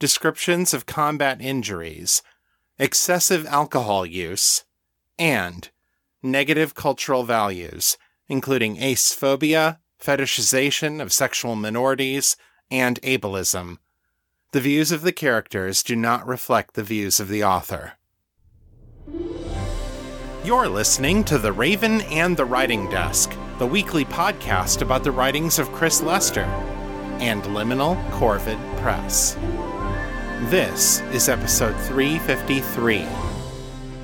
descriptions 0.00 0.74
of 0.74 0.86
combat 0.86 1.40
injuries, 1.40 2.22
excessive 2.78 3.46
alcohol 3.46 4.04
use, 4.04 4.64
and 5.18 5.70
negative 6.22 6.74
cultural 6.74 7.22
values, 7.22 7.96
including 8.26 8.76
acephobia, 8.78 9.78
fetishization 10.02 11.00
of 11.00 11.12
sexual 11.12 11.54
minorities, 11.54 12.36
and 12.70 13.00
ableism. 13.02 13.78
The 14.52 14.60
views 14.60 14.90
of 14.90 15.02
the 15.02 15.12
characters 15.12 15.82
do 15.82 15.94
not 15.94 16.26
reflect 16.26 16.74
the 16.74 16.82
views 16.82 17.20
of 17.20 17.28
the 17.28 17.44
author. 17.44 17.92
You're 20.42 20.68
listening 20.68 21.22
to 21.24 21.36
The 21.36 21.52
Raven 21.52 22.00
and 22.02 22.36
the 22.36 22.46
Writing 22.46 22.88
Desk, 22.88 23.32
the 23.58 23.66
weekly 23.66 24.06
podcast 24.06 24.80
about 24.80 25.04
the 25.04 25.12
writings 25.12 25.58
of 25.58 25.70
Chris 25.72 26.00
Lester 26.00 26.44
and 27.20 27.42
Liminal 27.42 28.02
Corvid 28.12 28.58
Press. 28.80 29.36
This 30.48 31.00
is 31.12 31.28
episode 31.28 31.76
353. 31.82 33.06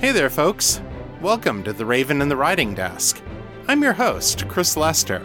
Hey 0.01 0.13
there, 0.13 0.29
folks. 0.29 0.83
Welcome 1.23 1.65
to 1.65 1.73
The 1.73 1.87
Raven 1.87 2.21
and 2.21 2.31
the 2.31 2.37
Writing 2.37 2.75
Desk. 2.75 3.21
I'm 3.67 3.83
your 3.83 3.95
host, 3.95 4.47
Chris 4.47 4.77
Lester. 4.77 5.25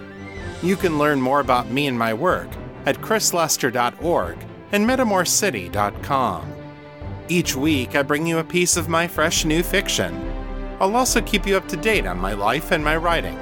You 0.63 0.77
can 0.77 0.97
learn 0.97 1.21
more 1.21 1.41
about 1.41 1.69
me 1.69 1.87
and 1.87 1.99
my 1.99 2.13
work 2.13 2.47
at 2.85 2.95
chrislester.org 3.01 4.37
and 4.71 4.89
metamorcity.com. 4.89 6.53
Each 7.27 7.55
week, 7.57 7.95
I 7.95 8.03
bring 8.03 8.25
you 8.25 8.39
a 8.39 8.43
piece 8.43 8.77
of 8.77 8.87
my 8.87 9.05
fresh 9.05 9.43
new 9.43 9.63
fiction. 9.63 10.15
I'll 10.79 10.95
also 10.95 11.21
keep 11.21 11.45
you 11.45 11.57
up 11.57 11.67
to 11.67 11.77
date 11.77 12.07
on 12.07 12.17
my 12.17 12.33
life 12.33 12.71
and 12.71 12.83
my 12.83 12.95
writing. 12.95 13.37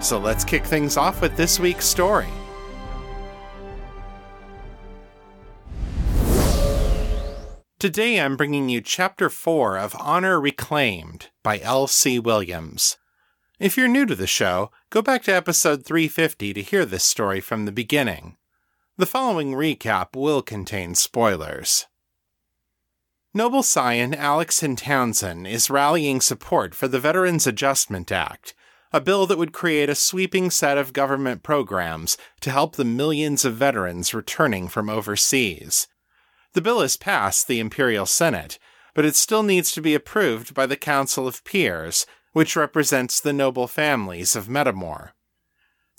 So 0.00 0.18
let's 0.18 0.42
kick 0.42 0.64
things 0.64 0.96
off 0.96 1.20
with 1.20 1.36
this 1.36 1.60
week's 1.60 1.86
story. 1.86 2.28
Today 7.78 8.20
I'm 8.20 8.36
bringing 8.36 8.68
you 8.68 8.80
Chapter 8.80 9.30
4 9.30 9.78
of 9.78 9.94
Honor 10.00 10.40
Reclaimed 10.40 11.28
by 11.44 11.60
L.C. 11.60 12.18
Williams. 12.18 12.96
If 13.60 13.76
you're 13.76 13.86
new 13.86 14.04
to 14.06 14.16
the 14.16 14.26
show, 14.26 14.72
go 14.90 15.00
back 15.00 15.22
to 15.22 15.32
episode 15.32 15.84
350 15.84 16.54
to 16.54 16.62
hear 16.62 16.84
this 16.84 17.04
story 17.04 17.40
from 17.40 17.66
the 17.66 17.70
beginning. 17.70 18.36
The 18.96 19.06
following 19.06 19.52
recap 19.52 20.16
will 20.16 20.42
contain 20.42 20.96
spoilers. 20.96 21.86
Noble 23.32 23.62
Scion 23.62 24.12
Alexson 24.12 24.74
Townsend 24.74 25.46
is 25.46 25.70
rallying 25.70 26.20
support 26.20 26.74
for 26.74 26.88
the 26.88 26.98
Veterans 26.98 27.46
Adjustment 27.46 28.10
Act, 28.10 28.56
a 28.92 29.00
bill 29.00 29.24
that 29.26 29.38
would 29.38 29.52
create 29.52 29.88
a 29.88 29.94
sweeping 29.94 30.50
set 30.50 30.78
of 30.78 30.92
government 30.92 31.44
programs 31.44 32.18
to 32.40 32.50
help 32.50 32.74
the 32.74 32.84
millions 32.84 33.44
of 33.44 33.54
veterans 33.54 34.12
returning 34.12 34.66
from 34.66 34.90
overseas. 34.90 35.86
The 36.54 36.60
bill 36.60 36.80
has 36.80 36.96
passed 36.96 37.46
the 37.46 37.60
Imperial 37.60 38.06
Senate, 38.06 38.58
but 38.94 39.04
it 39.04 39.16
still 39.16 39.42
needs 39.42 39.70
to 39.72 39.80
be 39.80 39.94
approved 39.94 40.54
by 40.54 40.66
the 40.66 40.76
Council 40.76 41.28
of 41.28 41.44
Peers, 41.44 42.06
which 42.32 42.56
represents 42.56 43.20
the 43.20 43.32
noble 43.32 43.66
families 43.66 44.34
of 44.34 44.48
Metamor. 44.48 45.10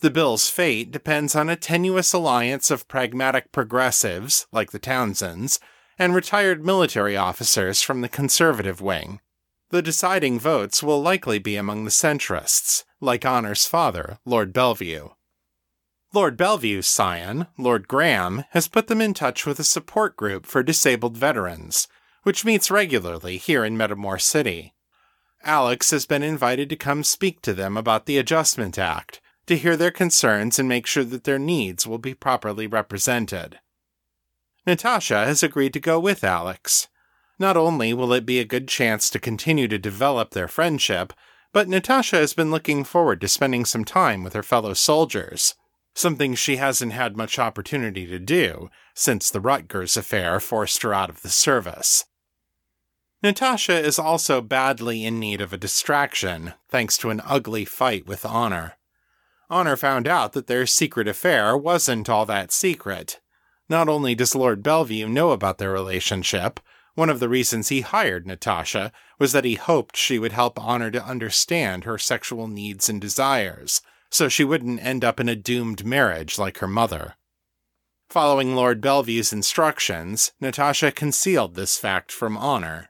The 0.02 0.10
bill's 0.10 0.50
fate 0.50 0.92
depends 0.92 1.36
on 1.36 1.50
a 1.50 1.56
tenuous 1.56 2.14
alliance 2.14 2.72
of 2.72 2.88
pragmatic 2.88 3.52
progressives, 3.52 4.48
like 4.52 4.72
the 4.72 4.80
Townsends, 4.80 5.60
and 5.98 6.16
retired 6.16 6.66
military 6.66 7.18
officers 7.18 7.82
from 7.82 8.02
the 8.02 8.08
conservative 8.10 8.80
wing. 8.80 9.20
The 9.72 9.82
deciding 9.82 10.40
votes 10.40 10.82
will 10.82 11.02
likely 11.02 11.38
be 11.38 11.56
among 11.58 11.84
the 11.84 11.92
centrists, 11.92 12.86
like 13.02 13.26
Honor's 13.26 13.66
father, 13.66 14.20
Lord 14.26 14.54
Bellevue. 14.54 15.10
Lord 16.12 16.38
Bellevue's 16.38 16.88
scion, 16.88 17.46
Lord 17.56 17.88
Graham, 17.88 18.44
has 18.50 18.68
put 18.68 18.88
them 18.88 19.00
in 19.00 19.14
touch 19.14 19.46
with 19.46 19.60
a 19.60 19.64
support 19.64 20.16
group 20.16 20.48
for 20.48 20.64
disabled 20.64 21.16
veterans, 21.16 21.88
which 22.24 22.44
meets 22.44 22.72
regularly 22.72 23.38
here 23.38 23.64
in 23.64 23.78
Metamor 23.78 24.20
City. 24.20 24.74
Alix 25.44 25.92
has 25.92 26.08
been 26.08 26.24
invited 26.24 26.68
to 26.70 26.76
come 26.76 27.04
speak 27.04 27.44
to 27.44 27.54
them 27.54 27.78
about 27.78 28.08
the 28.08 28.18
Adjustment 28.18 28.80
Act, 28.80 29.22
to 29.46 29.56
hear 29.56 29.78
their 29.78 29.92
concerns 29.92 30.58
and 30.58 30.68
make 30.68 30.88
sure 30.88 31.04
that 31.04 31.26
their 31.26 31.40
needs 31.40 31.86
will 31.86 32.00
be 32.00 32.16
properly 32.16 32.66
represented. 32.66 33.60
Natasha 34.66 35.26
has 35.26 35.44
agreed 35.44 35.74
to 35.74 35.80
go 35.80 36.00
with 36.00 36.24
Alix. 36.24 36.88
Not 37.38 37.56
only 37.56 37.94
will 37.94 38.14
it 38.14 38.26
be 38.26 38.40
a 38.40 38.46
good 38.46 38.68
chance 38.68 39.12
to 39.12 39.20
continue 39.20 39.68
to 39.68 39.78
develop 39.78 40.32
their 40.32 40.48
friendship, 40.48 41.14
but 41.54 41.70
Natasha 41.70 42.18
has 42.18 42.34
been 42.34 42.50
looking 42.50 42.84
forward 42.84 43.22
to 43.22 43.28
spending 43.28 43.64
some 43.64 43.86
time 43.86 44.24
with 44.24 44.34
her 44.34 44.44
fellow 44.44 44.74
soldiers, 44.74 45.56
something 46.00 46.34
she 46.34 46.56
hasn't 46.56 46.94
had 46.94 47.18
much 47.18 47.38
opportunity 47.38 48.06
to 48.08 48.20
do 48.20 48.70
since 48.94 49.30
the 49.30 49.42
Rutgers 49.42 49.98
affair 49.98 50.40
forced 50.40 50.82
her 50.84 50.94
out 50.94 51.10
of 51.10 51.22
the 51.22 51.30
service. 51.30 52.06
Natasha 53.22 53.78
is 53.78 54.00
also 54.00 54.40
badly 54.40 55.06
in 55.06 55.20
need 55.20 55.42
of 55.42 55.52
a 55.52 55.58
distraction, 55.58 56.54
thanks 56.70 56.98
to 56.98 57.10
an 57.10 57.22
ugly 57.26 57.66
fight 57.66 58.08
with 58.08 58.26
Honor. 58.26 58.76
Honor 59.50 59.76
found 59.76 60.08
out 60.08 60.34
that 60.34 60.48
their 60.48 60.66
secret 60.66 61.08
affair 61.08 61.58
wasn't 61.58 62.10
all 62.10 62.26
that 62.26 62.52
secret. 62.52 63.20
Not 63.68 63.90
only 63.90 64.16
does 64.16 64.36
Lord 64.36 64.64
Bellevue 64.64 65.10
know 65.10 65.32
about 65.32 65.58
their 65.58 65.72
relationship, 65.72 66.60
one 66.96 67.10
of 67.10 67.20
the 67.20 67.30
reasons 67.30 67.70
he 67.70 67.82
hired 67.82 68.26
Natasha 68.26 68.92
was 69.20 69.32
that 69.34 69.46
he 69.46 69.56
hoped 69.56 69.98
she 69.98 70.18
would 70.18 70.32
help 70.32 70.60
Honor 70.60 70.92
to 70.92 71.04
understand 71.04 71.84
her 71.84 71.98
sexual 71.98 72.48
needs 72.48 72.90
and 72.90 73.02
desires, 73.02 73.82
so 74.10 74.28
she 74.28 74.44
wouldn't 74.44 74.84
end 74.84 75.04
up 75.04 75.20
in 75.20 75.30
a 75.30 75.36
doomed 75.36 75.86
marriage 75.86 76.40
like 76.40 76.60
her 76.60 76.68
mother. 76.68 77.16
Following 78.10 78.56
Lord 78.56 78.82
Bellevue's 78.82 79.32
instructions, 79.32 80.32
Natasha 80.42 80.92
concealed 80.92 81.56
this 81.56 81.78
fact 81.78 82.12
from 82.12 82.38
Honor. 82.38 82.90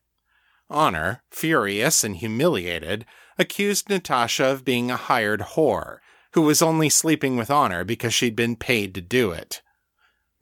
Honor, 0.69 1.23
furious 1.29 2.03
and 2.03 2.15
humiliated, 2.15 3.05
accused 3.37 3.89
Natasha 3.89 4.45
of 4.45 4.63
being 4.63 4.89
a 4.89 4.95
hired 4.95 5.41
whore 5.41 5.97
who 6.33 6.41
was 6.41 6.61
only 6.61 6.89
sleeping 6.89 7.35
with 7.35 7.49
Honor 7.49 7.83
because 7.83 8.13
she'd 8.13 8.35
been 8.35 8.55
paid 8.55 8.93
to 8.95 9.01
do 9.01 9.31
it. 9.31 9.61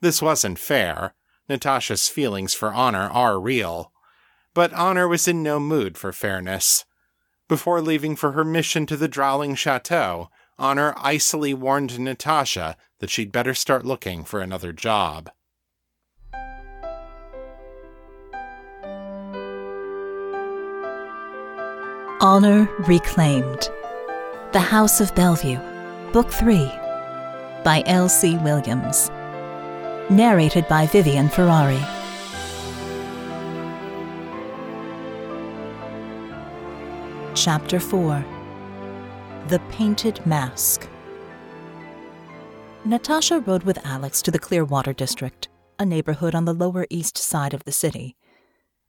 This 0.00 0.20
wasn't 0.20 0.58
fair. 0.58 1.14
Natasha's 1.48 2.08
feelings 2.08 2.54
for 2.54 2.72
Honor 2.72 3.08
are 3.10 3.40
real. 3.40 3.92
But 4.54 4.72
Honor 4.72 5.08
was 5.08 5.26
in 5.26 5.42
no 5.42 5.58
mood 5.58 5.96
for 5.96 6.12
fairness. 6.12 6.84
Before 7.48 7.80
leaving 7.80 8.16
for 8.16 8.32
her 8.32 8.44
mission 8.44 8.84
to 8.86 8.96
the 8.96 9.08
Drowling 9.08 9.54
Chateau, 9.54 10.28
Honor 10.60 10.92
icily 10.96 11.54
warned 11.54 12.00
Natasha 12.00 12.76
that 12.98 13.10
she'd 13.10 13.30
better 13.30 13.54
start 13.54 13.86
looking 13.86 14.24
for 14.24 14.40
another 14.40 14.72
job. 14.72 15.30
Honor 22.20 22.68
Reclaimed 22.88 23.70
The 24.52 24.58
House 24.58 25.00
of 25.00 25.14
Bellevue 25.14 25.60
Book 26.12 26.28
3 26.32 26.66
by 27.62 27.84
L.C. 27.86 28.36
Williams. 28.38 29.10
Narrated 30.10 30.66
by 30.66 30.86
Vivian 30.86 31.28
Ferrari. 31.28 31.78
Chapter 37.36 37.78
4 37.78 38.37
The 39.48 39.60
Painted 39.70 40.20
Mask. 40.26 40.86
Natasha 42.84 43.40
rode 43.40 43.62
with 43.62 43.82
Alix 43.82 44.20
to 44.20 44.30
the 44.30 44.38
Clearwater 44.38 44.92
District, 44.92 45.48
a 45.78 45.86
neighborhood 45.86 46.34
on 46.34 46.44
the 46.44 46.52
Lower 46.52 46.86
East 46.90 47.16
Side 47.16 47.54
of 47.54 47.64
the 47.64 47.72
city. 47.72 48.14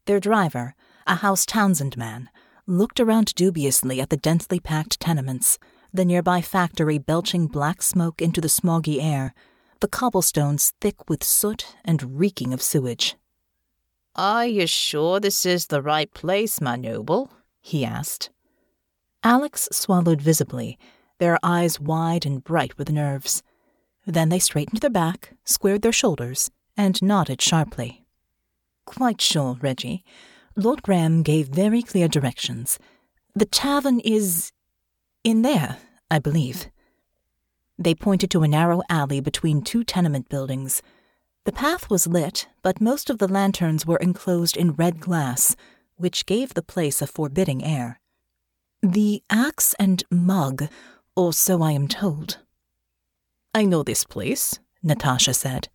Their 0.04 0.20
driver, 0.20 0.76
a 1.08 1.16
House 1.16 1.46
Townsend 1.46 1.96
man, 1.96 2.30
looked 2.68 3.00
around 3.00 3.34
dubiously 3.36 4.02
at 4.02 4.10
the 4.10 4.18
densely 4.18 4.60
packed 4.60 5.00
tenements 5.00 5.60
the 5.94 6.04
nearby 6.04 6.42
factory 6.42 6.98
belching 6.98 7.48
black 7.48 7.82
smoke 7.82 8.22
into 8.22 8.42
the 8.42 8.50
smoggy 8.50 9.02
air, 9.02 9.34
the 9.80 9.88
cobblestones 9.88 10.74
thick 10.82 11.08
with 11.08 11.24
soot 11.24 11.74
and 11.86 12.20
reeking 12.20 12.52
of 12.52 12.62
sewage. 12.62 13.16
Are 14.14 14.46
you 14.46 14.68
sure 14.68 15.22
this 15.22 15.46
is 15.46 15.68
the 15.68 15.82
right 15.82 16.14
place, 16.14 16.60
my 16.60 16.76
noble? 16.76 17.32
he 17.62 17.86
asked. 17.86 18.30
Alix 19.24 19.68
swallowed 19.72 20.22
visibly, 20.22 20.78
their 21.18 21.38
eyes 21.44 21.80
wide 21.80 22.26
and 22.26 22.44
bright 22.44 22.78
with 22.78 22.90
nerves. 22.90 23.44
Then 24.06 24.30
they 24.30 24.40
straightened 24.40 24.80
their 24.82 24.90
back, 24.90 25.34
squared 25.44 25.82
their 25.82 25.92
shoulders, 25.92 26.50
and 26.78 27.02
nodded 27.02 27.42
sharply. 27.42 28.06
quite 28.86 29.22
sure, 29.22 29.58
Reggie. 29.62 30.04
Lord 30.56 30.82
Graham 30.82 31.22
gave 31.22 31.50
very 31.50 31.84
clear 31.84 32.08
directions. 32.08 32.80
The 33.36 33.46
tavern 33.46 34.00
is 34.00 34.52
in 35.24 35.44
there, 35.44 35.78
I 36.10 36.20
believe. 36.20 36.68
They 37.78 37.94
pointed 37.94 38.32
to 38.32 38.44
a 38.44 38.48
narrow 38.48 38.82
alley 38.90 39.20
between 39.20 39.62
two 39.62 39.84
tenement 39.84 40.28
buildings. 40.28 40.82
The 41.46 41.52
path 41.52 41.90
was 41.90 42.08
lit, 42.08 42.48
but 42.64 42.82
most 42.82 43.10
of 43.10 43.20
the 43.20 43.28
lanterns 43.28 43.86
were 43.86 43.98
enclosed 43.98 44.58
in 44.58 44.74
red 44.74 45.00
glass, 45.00 45.56
which 45.98 46.26
gave 46.26 46.54
the 46.54 46.64
place 46.64 47.02
a 47.02 47.08
forbidding 47.08 47.64
air. 47.64 48.00
The 48.82 49.22
axe 49.30 49.76
and 49.78 50.04
mug, 50.10 50.70
or 51.16 51.34
so 51.34 51.62
I 51.62 51.74
am 51.74 51.88
told. 51.88 52.38
I 53.54 53.66
know 53.66 53.84
this 53.84 54.06
place, 54.06 54.60
Natasha 54.82 55.34
said. 55.34 55.68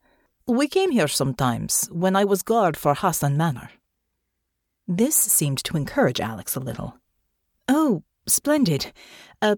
We 0.46 0.68
came 0.68 0.90
here 0.90 1.08
sometimes 1.08 1.88
when 1.92 2.16
I 2.16 2.24
was 2.24 2.42
guard 2.42 2.76
for 2.76 2.94
Hassan 2.94 3.36
Manor. 3.36 3.70
This 4.88 5.16
seemed 5.16 5.58
to 5.64 5.76
encourage 5.76 6.20
Alix 6.20 6.56
a 6.56 6.60
little. 6.60 6.98
Oh, 7.68 8.02
splendid. 8.26 8.92
Uh, 9.40 9.56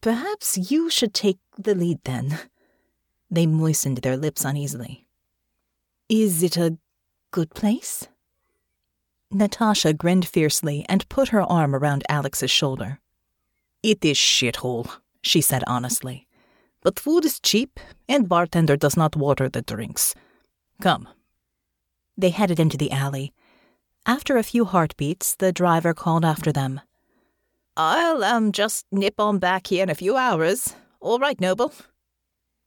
perhaps 0.00 0.70
you 0.70 0.90
should 0.90 1.14
take 1.14 1.38
the 1.58 1.74
lead 1.74 2.00
then. 2.04 2.38
They 3.30 3.46
moistened 3.46 3.98
their 3.98 4.16
lips 4.16 4.44
uneasily. 4.44 5.06
Is 6.08 6.42
it 6.42 6.56
a 6.56 6.78
good 7.30 7.54
place? 7.54 8.08
Natasha 9.34 9.92
grinned 9.92 10.26
fiercely 10.26 10.86
and 10.88 11.08
put 11.08 11.28
her 11.28 11.42
arm 11.42 11.74
around 11.74 12.04
Alix's 12.08 12.50
shoulder. 12.50 13.00
It 13.82 14.04
is 14.04 14.16
shithole, 14.16 14.90
she 15.22 15.40
said 15.40 15.64
honestly. 15.66 16.26
But 16.82 17.00
food 17.00 17.24
is 17.24 17.40
cheap, 17.40 17.80
and 18.08 18.28
bartender 18.28 18.76
does 18.76 18.96
not 18.96 19.16
water 19.16 19.48
the 19.48 19.62
drinks. 19.62 20.14
Come. 20.80 21.08
They 22.16 22.30
headed 22.30 22.60
into 22.60 22.76
the 22.76 22.92
alley. 22.92 23.32
After 24.06 24.36
a 24.36 24.42
few 24.42 24.64
heartbeats, 24.64 25.34
the 25.34 25.52
driver 25.52 25.94
called 25.94 26.24
after 26.24 26.52
them. 26.52 26.80
I'll, 27.76 28.22
um, 28.22 28.52
just 28.52 28.86
nip 28.92 29.18
on 29.18 29.38
back 29.38 29.66
here 29.66 29.82
in 29.82 29.90
a 29.90 29.94
few 29.94 30.16
hours. 30.16 30.74
All 31.00 31.18
right, 31.18 31.40
Noble. 31.40 31.72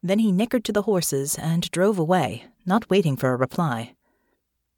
Then 0.03 0.19
he 0.19 0.31
nickered 0.31 0.65
to 0.65 0.73
the 0.73 0.83
horses 0.83 1.35
and 1.35 1.69
drove 1.71 1.97
away, 1.97 2.45
not 2.65 2.89
waiting 2.89 3.15
for 3.15 3.31
a 3.31 3.37
reply. 3.37 3.96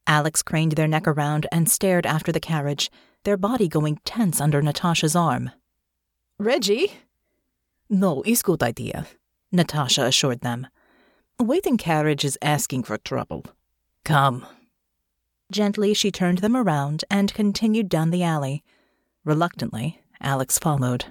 Alix 0.07 0.42
craned 0.42 0.74
their 0.74 0.88
neck 0.88 1.07
around 1.07 1.48
and 1.51 1.69
stared 1.69 2.06
after 2.06 2.31
the 2.31 2.40
carriage, 2.40 2.90
their 3.24 3.38
body 3.38 3.68
going 3.68 4.00
tense 4.06 4.42
under 4.42 4.62
Natasha's 4.62 5.16
arm. 5.16 5.51
Reggie? 6.38 6.94
No, 7.90 8.22
it's 8.24 8.42
good 8.42 8.63
idea, 8.63 9.07
Natasha 9.51 10.04
assured 10.04 10.42
them. 10.42 10.68
Waiting 11.40 11.78
carriage 11.78 12.25
is 12.25 12.38
asking 12.42 12.84
for 12.84 12.98
trouble. 12.98 13.46
Come. 14.04 14.46
Gently, 15.51 15.94
she 15.94 16.12
turned 16.12 16.40
them 16.40 16.56
around 16.56 17.04
and 17.10 17.34
continued 17.34 17.90
down 17.90 18.12
the 18.12 18.24
alley. 18.24 18.63
Reluctantly, 19.24 20.01
Alix 20.22 20.60
followed. 20.60 21.06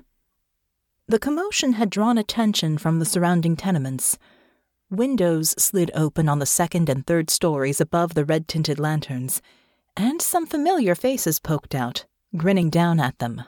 The 1.06 1.18
commotion 1.18 1.72
had 1.72 1.90
drawn 1.90 2.18
attention 2.18 2.78
from 2.78 2.98
the 2.98 3.06
surrounding 3.06 3.56
tenements. 3.56 4.18
Windows 4.90 5.54
slid 5.62 5.90
open 5.94 6.30
on 6.30 6.38
the 6.38 6.46
second 6.46 6.88
and 6.88 7.06
third 7.06 7.28
stories 7.28 7.78
above 7.78 8.14
the 8.14 8.24
red 8.24 8.48
tinted 8.48 8.78
lanterns, 8.78 9.42
and 9.94 10.22
some 10.22 10.46
familiar 10.46 10.94
faces 10.94 11.38
poked 11.38 11.74
out, 11.74 12.06
grinning 12.36 12.70
down 12.70 12.98
at 12.98 13.18
them. 13.18 13.42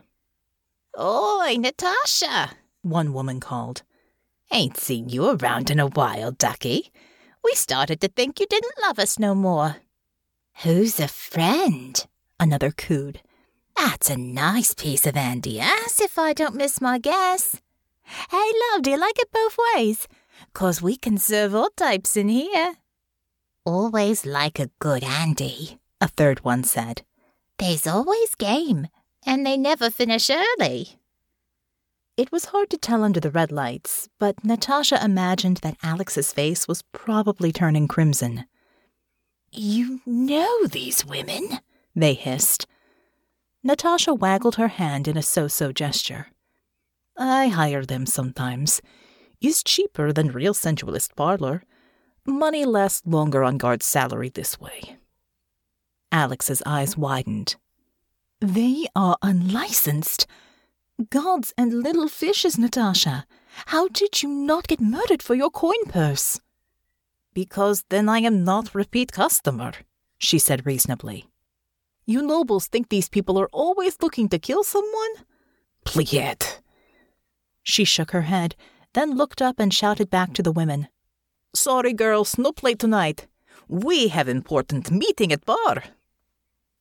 Oi, 1.01 1.57
Natasha! 1.59 2.51
One 2.83 3.15
woman 3.15 3.41
called. 3.41 3.83
Ain't 4.53 4.77
seen 4.77 5.09
you 5.09 5.31
around 5.31 5.71
in 5.71 5.81
a 5.81 5.87
while, 5.87 6.31
ducky. 6.31 6.93
We 7.43 7.55
started 7.55 8.03
to 8.03 8.09
think 8.09 8.39
you 8.39 8.47
didn't 8.47 8.83
love 8.83 8.99
us 8.99 9.19
no 9.19 9.35
more. 9.35 9.77
Who's 10.63 11.01
a 11.01 11.09
friend? 11.09 12.05
Another 12.39 12.71
cooed. 12.71 13.23
That's 13.79 14.11
a 14.11 14.17
nice 14.19 14.75
piece 14.75 15.07
of 15.07 15.17
Andy 15.17 15.59
ass, 15.59 16.03
if 16.03 16.19
I 16.19 16.35
don't 16.35 16.55
miss 16.55 16.83
my 16.83 16.99
guess. 16.99 17.63
Hey, 18.31 18.53
love, 18.73 18.83
do 18.83 18.91
you 18.91 18.99
like 18.99 19.19
it 19.19 19.33
both 19.33 19.57
ways? 19.75 20.07
'Cause 20.53 20.83
we 20.83 20.97
can 20.97 21.19
serve 21.19 21.55
all 21.55 21.71
types 21.71 22.17
in 22.17 22.29
here. 22.29 22.77
Always 23.65 24.25
like 24.25 24.59
a 24.59 24.71
good 24.79 25.05
Andy, 25.05 25.79
a 26.01 26.09
third 26.09 26.45
one 26.45 26.65
said. 26.65 27.03
There's 27.59 27.87
always 27.87 28.35
game, 28.35 28.89
and 29.25 29.45
they 29.45 29.57
never 29.57 29.91
finish 29.91 30.31
early. 30.31 30.99
It 32.17 32.33
was 32.33 32.47
hard 32.47 32.71
to 32.71 32.79
tell 32.79 33.05
under 33.05 33.21
the 33.21 33.31
red 33.31 33.53
lights, 33.53 34.09
but 34.19 34.45
Natasha 34.45 35.03
imagined 35.03 35.59
that 35.59 35.79
Alix's 35.83 36.33
face 36.33 36.67
was 36.67 36.83
probably 36.93 37.53
turning 37.53 37.89
crimson. 37.89 38.47
You 39.53 40.01
know 40.07 40.67
these 40.67 41.05
women? 41.05 41.61
They 41.95 42.15
hissed. 42.15 42.67
Natasha 43.63 44.15
waggled 44.15 44.57
her 44.57 44.69
hand 44.69 45.09
in 45.09 45.17
a 45.17 45.23
so 45.23 45.49
so 45.49 45.73
gesture. 45.73 46.29
I 47.17 47.49
hire 47.49 47.85
them 47.85 48.07
sometimes. 48.07 48.81
Is 49.41 49.63
cheaper 49.63 50.13
than 50.13 50.33
real 50.33 50.53
sensualist 50.53 51.17
parlor. 51.17 51.63
Money 52.27 52.65
lasts 52.65 53.07
longer 53.07 53.43
on 53.43 53.57
guard's 53.57 53.87
salary 53.87 54.29
this 54.29 54.61
way. 54.61 54.97
Alix's 56.13 56.63
eyes 56.67 56.97
widened. 56.97 57.57
They 58.41 58.87
are 58.95 59.17
unlicensed. 59.23 60.27
Gods 61.09 61.55
and 61.57 61.83
little 61.83 62.09
fishes, 62.09 62.59
Natasha. 62.59 63.27
How 63.67 63.89
did 63.89 64.23
you 64.23 64.29
not 64.29 64.69
get 64.69 64.81
murdered 64.81 65.23
for 65.23 65.35
your 65.35 65.51
coin 65.51 65.85
purse? 65.89 66.41
Because 67.33 67.85
then 67.89 68.09
I 68.09 68.19
am 68.19 68.45
not 68.45 68.75
repeat 68.75 69.13
customer, 69.13 69.73
she 70.19 70.39
said 70.39 70.67
reasonably. 70.67 71.27
You 72.05 72.23
nobles 72.23 72.67
think 72.67 72.89
these 72.89 73.09
people 73.09 73.39
are 73.39 73.49
always 73.53 73.97
looking 74.03 74.29
to 74.31 74.39
kill 74.39 74.65
someone? 74.65 75.11
Pliet. 75.85 76.61
She 77.63 77.85
shook 77.85 78.11
her 78.11 78.23
head, 78.23 78.57
then 78.95 79.17
looked 79.17 79.41
up 79.41 79.59
and 79.59 79.73
shouted 79.73 80.11
back 80.11 80.33
to 80.35 80.43
the 80.43 80.53
women. 80.53 80.89
Sorry, 81.55 81.93
girls, 81.93 82.39
no 82.39 82.53
play 82.53 82.75
tonight. 82.75 83.27
We 83.69 84.09
have 84.09 84.29
important 84.29 84.91
meeting 84.91 85.33
at 85.33 85.45
bar. 85.45 85.85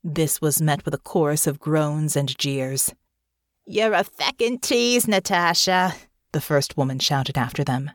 This 0.03 0.41
was 0.41 0.61
met 0.61 0.85
with 0.85 0.93
a 0.93 0.99
chorus 0.99 1.45
of 1.47 1.59
groans 1.59 2.15
and 2.15 2.37
jeers. 2.37 2.93
You're 3.65 3.93
a 3.93 4.03
feckin' 4.03 4.61
tease, 4.61 5.07
Natasha, 5.07 5.93
the 6.31 6.41
first 6.41 6.77
woman 6.77 6.99
shouted 6.99 7.37
after 7.37 7.63
them. 7.63 7.91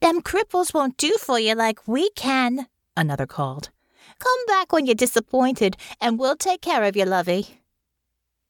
Them 0.00 0.22
cripples 0.22 0.72
won't 0.72 0.96
do 0.96 1.16
for 1.18 1.38
you 1.38 1.54
like 1.54 1.86
we 1.86 2.10
can, 2.10 2.66
another 2.96 3.26
called. 3.26 3.70
Come 4.18 4.46
back 4.46 4.72
when 4.72 4.86
you're 4.86 4.94
disappointed, 4.94 5.76
and 6.00 6.18
we'll 6.18 6.36
take 6.36 6.60
care 6.60 6.84
of 6.84 6.96
you, 6.96 7.04
lovey. 7.04 7.60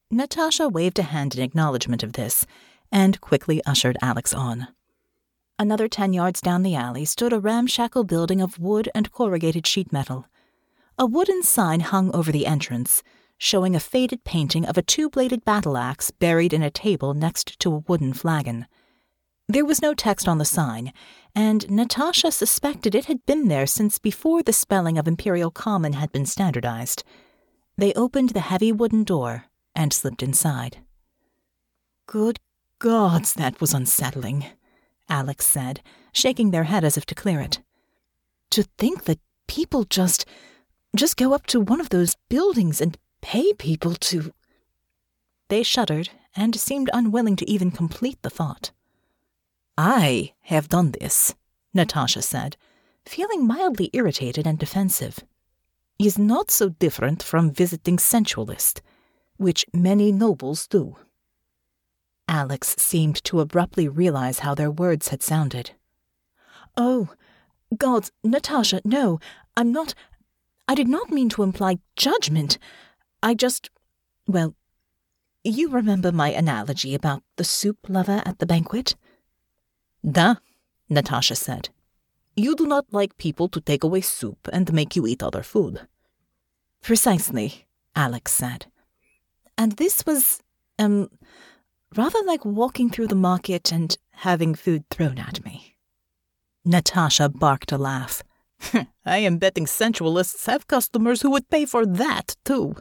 Natasha 0.09 0.69
waved 0.69 0.99
a 0.99 1.03
hand 1.03 1.35
in 1.35 1.41
acknowledgement 1.41 2.03
of 2.03 2.13
this, 2.13 2.45
and 2.91 3.21
quickly 3.21 3.61
ushered 3.65 3.97
Alix 4.01 4.33
on. 4.33 4.67
Another 5.59 5.87
ten 5.87 6.13
yards 6.13 6.41
down 6.41 6.63
the 6.63 6.75
alley 6.75 7.05
stood 7.05 7.33
a 7.33 7.39
ramshackle 7.39 8.03
building 8.03 8.41
of 8.41 8.59
wood 8.59 8.89
and 8.95 9.11
corrugated 9.11 9.67
sheet 9.67 9.91
metal. 9.93 10.25
A 10.97 11.05
wooden 11.05 11.43
sign 11.43 11.79
hung 11.81 12.13
over 12.15 12.31
the 12.31 12.45
entrance, 12.45 13.03
showing 13.37 13.75
a 13.75 13.79
faded 13.79 14.23
painting 14.23 14.65
of 14.65 14.77
a 14.77 14.81
two 14.81 15.09
bladed 15.09 15.43
battle 15.43 15.77
axe 15.77 16.11
buried 16.11 16.53
in 16.53 16.61
a 16.61 16.69
table 16.69 17.13
next 17.13 17.59
to 17.59 17.73
a 17.73 17.83
wooden 17.87 18.13
flagon. 18.13 18.67
There 19.47 19.65
was 19.65 19.81
no 19.81 19.93
text 19.93 20.27
on 20.27 20.37
the 20.37 20.45
sign, 20.45 20.93
and 21.35 21.69
Natasha 21.69 22.31
suspected 22.31 22.95
it 22.95 23.05
had 23.05 23.25
been 23.25 23.47
there 23.47 23.67
since 23.67 23.99
before 23.99 24.43
the 24.43 24.53
spelling 24.53 24.97
of 24.97 25.07
Imperial 25.07 25.51
Common 25.51 25.93
had 25.93 26.11
been 26.11 26.25
standardized. 26.25 27.03
They 27.77 27.93
opened 27.93 28.29
the 28.29 28.41
heavy 28.41 28.71
wooden 28.71 29.03
door 29.03 29.45
and 29.75 29.91
slipped 29.91 30.23
inside. 30.23 30.77
Good 32.07 32.39
gods, 32.79 33.33
that 33.33 33.59
was 33.59 33.73
unsettling, 33.73 34.45
Alix 35.11 35.45
said, 35.45 35.81
shaking 36.13 36.51
their 36.51 36.63
head 36.63 36.83
as 36.85 36.97
if 36.97 37.05
to 37.07 37.15
clear 37.15 37.41
it. 37.41 37.59
To 38.51 38.63
think 38.77 39.03
that 39.03 39.19
people 39.47 39.83
just 39.83 40.25
just 40.95 41.17
go 41.17 41.33
up 41.33 41.45
to 41.47 41.59
one 41.59 41.79
of 41.81 41.89
those 41.89 42.17
buildings 42.29 42.81
and 42.81 42.97
pay 43.21 43.53
people 43.53 43.93
to. 43.95 44.33
They 45.49 45.63
shuddered 45.63 46.09
and 46.35 46.55
seemed 46.55 46.89
unwilling 46.93 47.35
to 47.37 47.49
even 47.49 47.71
complete 47.71 48.21
the 48.21 48.29
thought. 48.29 48.71
I 49.77 50.33
have 50.43 50.69
done 50.69 50.91
this, 50.91 51.35
Natasha 51.73 52.21
said, 52.21 52.55
feeling 53.05 53.45
mildly 53.45 53.89
irritated 53.93 54.47
and 54.47 54.57
defensive. 54.57 55.19
Is 55.99 56.17
not 56.17 56.49
so 56.49 56.69
different 56.69 57.21
from 57.21 57.51
visiting 57.51 57.99
sensualist, 57.99 58.81
which 59.37 59.65
many 59.73 60.11
nobles 60.11 60.67
do. 60.67 60.95
Alix 62.31 62.75
seemed 62.79 63.21
to 63.25 63.41
abruptly 63.41 63.89
realize 63.89 64.39
how 64.39 64.55
their 64.55 64.71
words 64.71 65.09
had 65.09 65.21
sounded. 65.21 65.71
Oh, 66.77 67.09
God, 67.77 68.09
Natasha, 68.23 68.81
no, 68.85 69.19
I'm 69.57 69.73
not. 69.73 69.93
I 70.65 70.73
did 70.73 70.87
not 70.87 71.11
mean 71.11 71.27
to 71.29 71.43
imply 71.43 71.79
judgment. 71.97 72.57
I 73.21 73.33
just. 73.33 73.69
Well, 74.27 74.55
you 75.43 75.69
remember 75.69 76.13
my 76.13 76.29
analogy 76.29 76.95
about 76.95 77.21
the 77.35 77.43
soup 77.43 77.89
lover 77.89 78.21
at 78.25 78.39
the 78.39 78.45
banquet? 78.45 78.95
Da, 80.09 80.35
Natasha 80.87 81.35
said. 81.35 81.67
You 82.37 82.55
do 82.55 82.65
not 82.65 82.85
like 82.91 83.17
people 83.17 83.49
to 83.49 83.59
take 83.59 83.83
away 83.83 83.99
soup 83.99 84.47
and 84.53 84.71
make 84.71 84.95
you 84.95 85.05
eat 85.05 85.21
other 85.21 85.43
food. 85.43 85.81
Precisely, 86.81 87.67
Alix 87.93 88.31
said. 88.31 88.67
And 89.57 89.73
this 89.73 90.05
was, 90.05 90.41
um, 90.79 91.09
rather 91.95 92.19
like 92.25 92.45
walking 92.45 92.89
through 92.89 93.07
the 93.07 93.15
market 93.15 93.71
and 93.71 93.97
having 94.11 94.55
food 94.55 94.83
thrown 94.89 95.17
at 95.17 95.43
me. 95.43 95.75
Natasha 96.63 97.29
barked 97.29 97.71
a 97.71 97.77
laugh. 97.77 98.23
I 99.05 99.17
am 99.17 99.37
betting 99.37 99.65
sensualists 99.65 100.45
have 100.45 100.67
customers 100.67 101.21
who 101.21 101.31
would 101.31 101.49
pay 101.49 101.65
for 101.65 101.85
that, 101.85 102.35
too. 102.45 102.75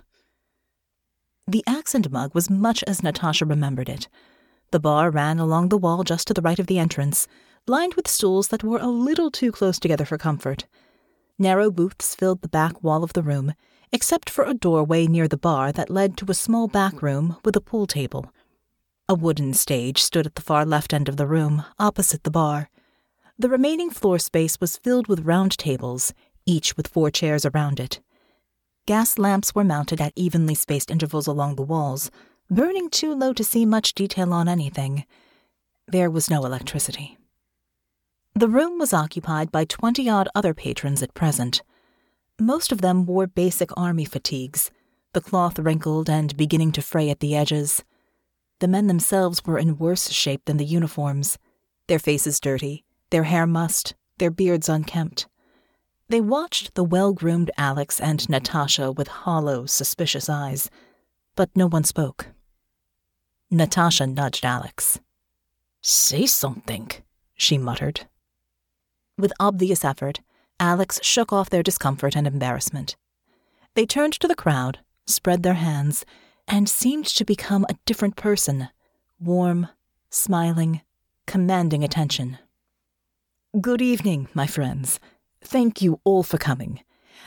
The 1.46 1.64
axe 1.66 1.94
and 1.94 2.10
mug 2.10 2.34
was 2.34 2.50
much 2.50 2.84
as 2.84 3.02
Natasha 3.02 3.46
remembered 3.46 3.88
it. 3.88 4.08
The 4.70 4.78
bar 4.78 5.10
ran 5.10 5.38
along 5.38 5.68
the 5.70 5.78
wall 5.78 6.04
just 6.04 6.28
to 6.28 6.34
the 6.34 6.42
right 6.42 6.58
of 6.58 6.66
the 6.66 6.78
entrance, 6.78 7.26
lined 7.66 7.94
with 7.94 8.06
stools 8.06 8.48
that 8.48 8.62
were 8.62 8.78
a 8.78 8.86
little 8.86 9.30
too 9.30 9.50
close 9.50 9.80
together 9.80 10.04
for 10.04 10.18
comfort. 10.18 10.66
Narrow 11.38 11.70
booths 11.70 12.14
filled 12.14 12.42
the 12.42 12.48
back 12.48 12.82
wall 12.84 13.02
of 13.02 13.14
the 13.14 13.22
room, 13.22 13.54
except 13.90 14.30
for 14.30 14.44
a 14.44 14.54
doorway 14.54 15.06
near 15.06 15.26
the 15.26 15.36
bar 15.36 15.72
that 15.72 15.90
led 15.90 16.16
to 16.18 16.26
a 16.28 16.34
small 16.34 16.68
back 16.68 17.02
room 17.02 17.36
with 17.44 17.56
a 17.56 17.60
pool 17.60 17.86
table. 17.86 18.32
A 19.10 19.14
wooden 19.14 19.54
stage 19.54 20.00
stood 20.00 20.24
at 20.24 20.36
the 20.36 20.40
far 20.40 20.64
left 20.64 20.94
end 20.94 21.08
of 21.08 21.16
the 21.16 21.26
room, 21.26 21.64
opposite 21.80 22.22
the 22.22 22.30
bar. 22.30 22.70
The 23.36 23.48
remaining 23.48 23.90
floor 23.90 24.20
space 24.20 24.60
was 24.60 24.76
filled 24.76 25.08
with 25.08 25.26
round 25.26 25.58
tables, 25.58 26.14
each 26.46 26.76
with 26.76 26.86
four 26.86 27.10
chairs 27.10 27.44
around 27.44 27.80
it. 27.80 27.98
Gas 28.86 29.18
lamps 29.18 29.52
were 29.52 29.64
mounted 29.64 30.00
at 30.00 30.12
evenly 30.14 30.54
spaced 30.54 30.92
intervals 30.92 31.26
along 31.26 31.56
the 31.56 31.64
walls, 31.64 32.12
burning 32.48 32.88
too 32.88 33.12
low 33.12 33.32
to 33.32 33.42
see 33.42 33.66
much 33.66 33.94
detail 33.94 34.32
on 34.32 34.48
anything. 34.48 35.04
There 35.88 36.08
was 36.08 36.30
no 36.30 36.44
electricity. 36.44 37.18
The 38.36 38.46
room 38.46 38.78
was 38.78 38.92
occupied 38.92 39.50
by 39.50 39.64
twenty 39.64 40.08
odd 40.08 40.28
other 40.36 40.54
patrons 40.54 41.02
at 41.02 41.14
present. 41.14 41.62
Most 42.38 42.70
of 42.70 42.80
them 42.80 43.06
wore 43.06 43.26
basic 43.26 43.76
army 43.76 44.04
fatigues, 44.04 44.70
the 45.14 45.20
cloth 45.20 45.58
wrinkled 45.58 46.08
and 46.08 46.36
beginning 46.36 46.70
to 46.70 46.80
fray 46.80 47.10
at 47.10 47.18
the 47.18 47.34
edges. 47.34 47.82
The 48.60 48.68
men 48.68 48.86
themselves 48.86 49.44
were 49.44 49.58
in 49.58 49.78
worse 49.78 50.10
shape 50.10 50.44
than 50.44 50.58
the 50.58 50.64
uniforms, 50.64 51.38
their 51.86 51.98
faces 51.98 52.38
dirty, 52.40 52.84
their 53.10 53.24
hair 53.24 53.46
mussed, 53.46 53.94
their 54.18 54.30
beards 54.30 54.68
unkempt. 54.68 55.26
They 56.08 56.20
watched 56.20 56.74
the 56.74 56.84
well 56.84 57.12
groomed 57.12 57.50
Alix 57.56 57.98
and 58.00 58.28
Natasha 58.28 58.92
with 58.92 59.08
hollow, 59.08 59.64
suspicious 59.64 60.28
eyes, 60.28 60.70
but 61.36 61.50
no 61.54 61.66
one 61.66 61.84
spoke. 61.84 62.28
Natasha 63.50 64.06
nudged 64.06 64.44
Alix. 64.44 65.00
Say 65.80 66.26
something, 66.26 66.90
she 67.34 67.56
muttered. 67.56 68.06
With 69.16 69.32
obvious 69.40 69.84
effort, 69.84 70.20
Alix 70.58 71.00
shook 71.02 71.32
off 71.32 71.48
their 71.48 71.62
discomfort 71.62 72.14
and 72.14 72.26
embarrassment. 72.26 72.96
They 73.74 73.86
turned 73.86 74.12
to 74.14 74.28
the 74.28 74.34
crowd, 74.34 74.80
spread 75.06 75.42
their 75.42 75.54
hands, 75.54 76.04
and 76.50 76.68
seemed 76.68 77.06
to 77.06 77.24
become 77.24 77.64
a 77.68 77.78
different 77.86 78.16
person 78.16 78.68
warm, 79.20 79.68
smiling, 80.08 80.80
commanding 81.26 81.84
attention. 81.84 82.38
Good 83.60 83.80
evening, 83.80 84.28
my 84.34 84.46
friends. 84.46 84.98
Thank 85.42 85.80
you 85.80 86.00
all 86.04 86.22
for 86.22 86.38
coming. 86.38 86.80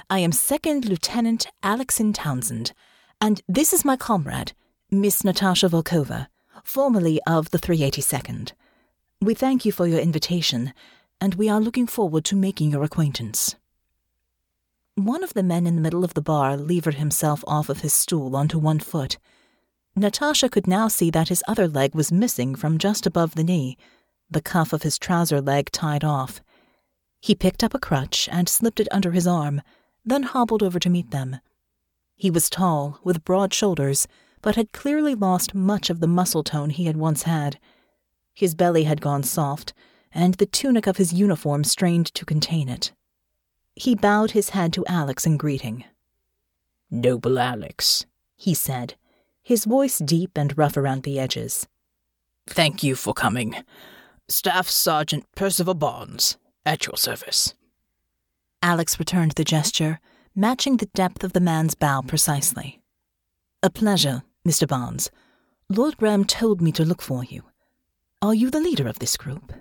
I 0.09 0.19
am 0.19 0.31
Second 0.31 0.85
Lieutenant 0.85 1.47
Alexin 1.63 2.13
Townsend, 2.13 2.73
and 3.21 3.41
this 3.47 3.73
is 3.73 3.85
my 3.85 3.95
comrade, 3.95 4.53
Miss 4.91 5.23
Natasha 5.23 5.69
Volkova, 5.69 6.27
formerly 6.63 7.21
of 7.25 7.51
the 7.51 7.59
382nd. 7.59 8.51
We 9.21 9.35
thank 9.35 9.63
you 9.63 9.71
for 9.71 9.87
your 9.87 9.99
invitation 9.99 10.73
and 11.21 11.35
we 11.35 11.47
are 11.47 11.61
looking 11.61 11.87
forward 11.87 12.25
to 12.25 12.35
making 12.35 12.71
your 12.71 12.83
acquaintance. 12.83 13.55
One 14.95 15.23
of 15.23 15.33
the 15.33 15.41
men 15.41 15.65
in 15.65 15.75
the 15.75 15.81
middle 15.81 16.03
of 16.03 16.13
the 16.13 16.21
bar 16.21 16.55
levered 16.55 16.95
himself 16.95 17.43
off 17.47 17.67
of 17.67 17.81
his 17.81 17.95
stool 17.95 18.35
onto 18.35 18.59
one 18.59 18.79
foot. 18.79 19.17
Natasha 19.95 20.49
could 20.49 20.67
now 20.67 20.87
see 20.87 21.09
that 21.09 21.29
his 21.29 21.43
other 21.47 21.67
leg 21.67 21.95
was 21.95 22.11
missing 22.11 22.53
from 22.53 22.77
just 22.77 23.07
above 23.07 23.33
the 23.33 23.43
knee, 23.43 23.75
the 24.29 24.41
cuff 24.41 24.71
of 24.71 24.83
his 24.83 24.99
trouser 24.99 25.41
leg 25.41 25.71
tied 25.71 26.03
off. 26.03 26.41
He 27.21 27.33
picked 27.33 27.63
up 27.63 27.73
a 27.73 27.79
crutch 27.79 28.29
and 28.31 28.47
slipped 28.47 28.79
it 28.79 28.87
under 28.91 29.11
his 29.11 29.25
arm, 29.25 29.63
then 30.05 30.23
hobbled 30.23 30.61
over 30.61 30.77
to 30.79 30.89
meet 30.91 31.09
them. 31.09 31.37
He 32.15 32.29
was 32.29 32.49
tall, 32.49 32.99
with 33.03 33.25
broad 33.25 33.51
shoulders, 33.51 34.07
but 34.41 34.55
had 34.55 34.73
clearly 34.73 35.15
lost 35.15 35.55
much 35.55 35.89
of 35.89 36.01
the 36.01 36.07
muscle 36.07 36.43
tone 36.43 36.69
he 36.69 36.85
had 36.85 36.97
once 36.97 37.23
had. 37.23 37.59
His 38.35 38.53
belly 38.53 38.83
had 38.83 39.01
gone 39.01 39.23
soft, 39.23 39.73
and 40.11 40.35
the 40.35 40.45
tunic 40.45 40.85
of 40.85 40.97
his 40.97 41.13
uniform 41.13 41.63
strained 41.63 42.13
to 42.13 42.25
contain 42.25 42.69
it. 42.69 42.91
He 43.75 43.95
bowed 43.95 44.31
his 44.31 44.49
head 44.49 44.73
to 44.73 44.85
Alix 44.87 45.25
in 45.25 45.37
greeting. 45.37 45.83
Noble 46.91 47.39
Alix, 47.39 48.05
he 48.35 48.53
said, 48.53 48.95
his 49.41 49.65
voice 49.65 49.97
deep 49.97 50.37
and 50.37 50.57
rough 50.57 50.77
around 50.77 51.03
the 51.03 51.19
edges. 51.19 51.67
Thank 52.47 52.83
you 52.83 52.95
for 52.95 53.13
coming. 53.13 53.55
Staff 54.27 54.69
Sergeant 54.69 55.25
Percival 55.35 55.73
Barnes, 55.73 56.37
at 56.65 56.85
your 56.85 56.97
service. 56.97 57.53
Alex 58.61 58.99
returned 58.99 59.33
the 59.33 59.43
gesture, 59.43 59.99
matching 60.35 60.77
the 60.77 60.85
depth 60.87 61.23
of 61.23 61.33
the 61.33 61.39
man's 61.39 61.75
bow 61.75 62.01
precisely. 62.01 62.81
A 63.61 63.69
pleasure, 63.69 64.23
Mr. 64.47 64.67
Barnes. 64.67 65.11
Lord 65.69 65.97
Graham 65.97 66.25
told 66.25 66.61
me 66.61 66.71
to 66.73 66.85
look 66.85 67.01
for 67.01 67.23
you. 67.23 67.43
Are 68.21 68.33
you 68.33 68.49
the 68.49 68.61
leader 68.61 68.87
of 68.87 68.99
this 68.99 69.17
group? 69.17 69.51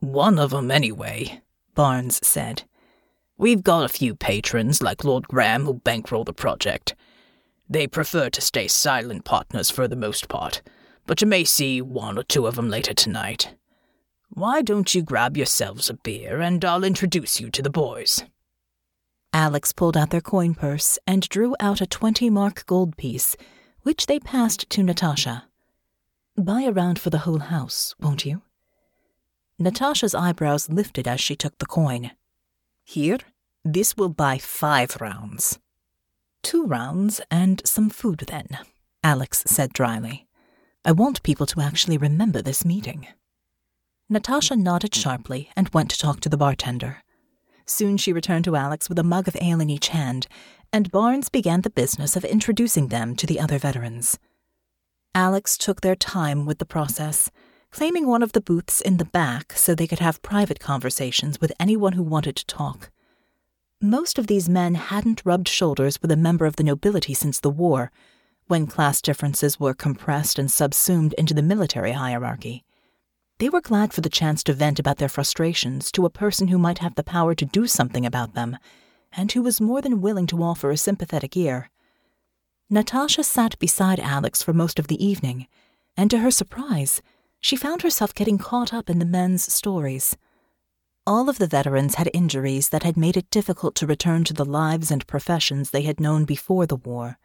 One 0.00 0.38
of 0.38 0.52
of 0.52 0.58
'em, 0.58 0.70
anyway, 0.70 1.42
Barnes 1.74 2.20
said. 2.26 2.64
We've 3.36 3.62
got 3.62 3.84
a 3.84 3.88
few 3.88 4.14
patrons 4.14 4.82
like 4.82 5.04
Lord 5.04 5.26
Graham 5.28 5.64
who 5.64 5.74
bankroll 5.74 6.24
the 6.24 6.32
project. 6.32 6.94
They 7.68 7.86
prefer 7.86 8.30
to 8.30 8.40
stay 8.40 8.68
silent 8.68 9.24
partners 9.24 9.70
for 9.70 9.88
the 9.88 9.96
most 9.96 10.28
part, 10.28 10.62
but 11.06 11.20
you 11.20 11.26
may 11.26 11.44
see 11.44 11.80
one 11.80 12.18
or 12.18 12.22
two 12.22 12.46
of 12.46 12.58
'em 12.58 12.68
later 12.68 12.94
tonight. 12.94 13.54
Why 14.28 14.62
don't 14.62 14.94
you 14.94 15.02
grab 15.02 15.36
yourselves 15.36 15.90
a 15.90 15.94
beer 15.94 16.40
and 16.40 16.64
I'll 16.64 16.84
introduce 16.84 17.40
you 17.40 17.50
to 17.50 17.62
the 17.62 17.70
boys? 17.70 18.24
Alix 19.32 19.72
pulled 19.72 19.96
out 19.96 20.10
their 20.10 20.20
coin 20.20 20.54
purse 20.54 20.98
and 21.06 21.28
drew 21.28 21.56
out 21.58 21.80
a 21.80 21.86
20 21.86 22.30
mark 22.30 22.66
gold 22.66 22.96
piece, 22.96 23.36
which 23.82 24.06
they 24.06 24.18
passed 24.18 24.68
to 24.70 24.82
Natasha. 24.82 25.44
Buy 26.36 26.62
a 26.62 26.72
round 26.72 26.98
for 26.98 27.10
the 27.10 27.18
whole 27.18 27.40
house, 27.40 27.94
won't 27.98 28.24
you? 28.24 28.42
Natasha's 29.58 30.14
eyebrows 30.14 30.68
lifted 30.68 31.08
as 31.08 31.20
she 31.20 31.36
took 31.36 31.58
the 31.58 31.66
coin. 31.66 32.12
Here, 32.92 33.20
this 33.64 33.96
will 33.96 34.10
buy 34.10 34.36
five 34.36 35.00
rounds. 35.00 35.58
Two 36.42 36.66
rounds 36.66 37.22
and 37.30 37.62
some 37.64 37.88
food, 37.88 38.24
then, 38.28 38.46
Alix 39.02 39.44
said 39.46 39.72
dryly. 39.72 40.26
I 40.84 40.92
want 40.92 41.22
people 41.22 41.46
to 41.46 41.62
actually 41.62 41.96
remember 41.96 42.42
this 42.42 42.66
meeting. 42.66 43.06
Natasha 44.10 44.56
nodded 44.56 44.94
sharply 44.94 45.48
and 45.56 45.70
went 45.70 45.88
to 45.92 45.98
talk 45.98 46.20
to 46.20 46.28
the 46.28 46.36
bartender. 46.36 46.98
Soon 47.64 47.96
she 47.96 48.12
returned 48.12 48.44
to 48.44 48.56
Alix 48.56 48.90
with 48.90 48.98
a 48.98 49.02
mug 49.02 49.26
of 49.26 49.38
ale 49.40 49.62
in 49.62 49.70
each 49.70 49.88
hand, 49.88 50.26
and 50.70 50.92
Barnes 50.92 51.30
began 51.30 51.62
the 51.62 51.70
business 51.70 52.14
of 52.14 52.26
introducing 52.26 52.88
them 52.88 53.16
to 53.16 53.26
the 53.26 53.40
other 53.40 53.56
veterans. 53.56 54.18
Alix 55.14 55.56
took 55.56 55.80
their 55.80 55.96
time 55.96 56.44
with 56.44 56.58
the 56.58 56.66
process 56.66 57.30
claiming 57.72 58.06
one 58.06 58.22
of 58.22 58.32
the 58.32 58.40
booths 58.40 58.80
in 58.80 58.98
the 58.98 59.04
back 59.04 59.54
so 59.54 59.74
they 59.74 59.86
could 59.86 59.98
have 59.98 60.22
private 60.22 60.60
conversations 60.60 61.40
with 61.40 61.52
anyone 61.58 61.94
who 61.94 62.02
wanted 62.02 62.36
to 62.36 62.46
talk. 62.46 62.90
Most 63.80 64.18
of 64.18 64.28
these 64.28 64.48
men 64.48 64.76
hadn't 64.76 65.22
rubbed 65.24 65.48
shoulders 65.48 66.00
with 66.00 66.12
a 66.12 66.16
member 66.16 66.46
of 66.46 66.56
the 66.56 66.62
nobility 66.62 67.14
since 67.14 67.40
the 67.40 67.50
war, 67.50 67.90
when 68.46 68.66
class 68.66 69.00
differences 69.00 69.58
were 69.58 69.74
compressed 69.74 70.38
and 70.38 70.50
subsumed 70.50 71.14
into 71.14 71.32
the 71.32 71.42
military 71.42 71.92
hierarchy. 71.92 72.62
They 73.38 73.48
were 73.48 73.62
glad 73.62 73.92
for 73.92 74.02
the 74.02 74.10
chance 74.10 74.44
to 74.44 74.52
vent 74.52 74.78
about 74.78 74.98
their 74.98 75.08
frustrations 75.08 75.90
to 75.92 76.04
a 76.04 76.10
person 76.10 76.48
who 76.48 76.58
might 76.58 76.78
have 76.78 76.94
the 76.94 77.02
power 77.02 77.34
to 77.34 77.44
do 77.44 77.66
something 77.66 78.04
about 78.04 78.34
them, 78.34 78.58
and 79.10 79.32
who 79.32 79.42
was 79.42 79.60
more 79.60 79.80
than 79.80 80.02
willing 80.02 80.26
to 80.28 80.42
offer 80.42 80.70
a 80.70 80.76
sympathetic 80.76 81.36
ear. 81.36 81.70
Natasha 82.68 83.24
sat 83.24 83.58
beside 83.58 83.98
Alix 83.98 84.42
for 84.42 84.52
most 84.52 84.78
of 84.78 84.88
the 84.88 85.02
evening, 85.04 85.48
and 85.96 86.10
to 86.10 86.18
her 86.18 86.30
surprise, 86.30 87.02
she 87.42 87.56
found 87.56 87.82
herself 87.82 88.14
getting 88.14 88.38
caught 88.38 88.72
up 88.72 88.88
in 88.88 89.00
the 89.00 89.04
men's 89.04 89.52
stories. 89.52 90.16
All 91.04 91.28
of 91.28 91.38
the 91.38 91.48
veterans 91.48 91.96
had 91.96 92.08
injuries 92.14 92.68
that 92.68 92.84
had 92.84 92.96
made 92.96 93.16
it 93.16 93.28
difficult 93.30 93.74
to 93.74 93.86
return 93.86 94.22
to 94.24 94.32
the 94.32 94.44
lives 94.44 94.92
and 94.92 95.06
professions 95.08 95.70
they 95.70 95.82
had 95.82 96.00
known 96.00 96.24
before 96.24 96.66
the 96.66 96.76
war. 96.76 97.18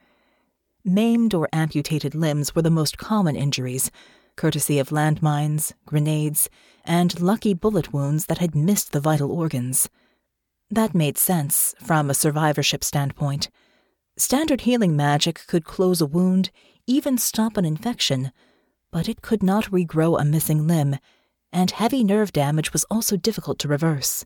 Maimed 0.83 1.35
or 1.35 1.47
amputated 1.53 2.15
limbs 2.15 2.55
were 2.55 2.63
the 2.63 2.71
most 2.71 2.97
common 2.97 3.35
injuries, 3.35 3.91
courtesy 4.35 4.79
of 4.79 4.89
landmines, 4.89 5.73
grenades, 5.85 6.49
and 6.83 7.21
lucky 7.21 7.53
bullet 7.53 7.93
wounds 7.93 8.25
that 8.25 8.39
had 8.39 8.55
missed 8.55 8.93
the 8.93 8.99
vital 8.99 9.31
organs. 9.31 9.87
That 10.71 10.95
made 10.95 11.19
sense 11.19 11.75
from 11.79 12.09
a 12.09 12.15
survivorship 12.15 12.83
standpoint. 12.83 13.49
Standard 14.17 14.61
healing 14.61 14.95
magic 14.95 15.45
could 15.45 15.63
close 15.63 16.01
a 16.01 16.07
wound, 16.07 16.49
even 16.87 17.19
stop 17.19 17.55
an 17.57 17.65
infection, 17.65 18.31
but 18.97 19.07
it 19.07 19.21
could 19.21 19.43
not 19.43 19.65
regrow 19.65 20.19
a 20.19 20.25
missing 20.25 20.65
limb, 20.65 20.97
and 21.53 21.69
heavy 21.69 22.03
nerve 22.03 22.33
damage 22.33 22.73
was 22.73 22.83
also 22.85 23.15
difficult 23.15 23.59
to 23.59 23.67
reverse. 23.67 24.25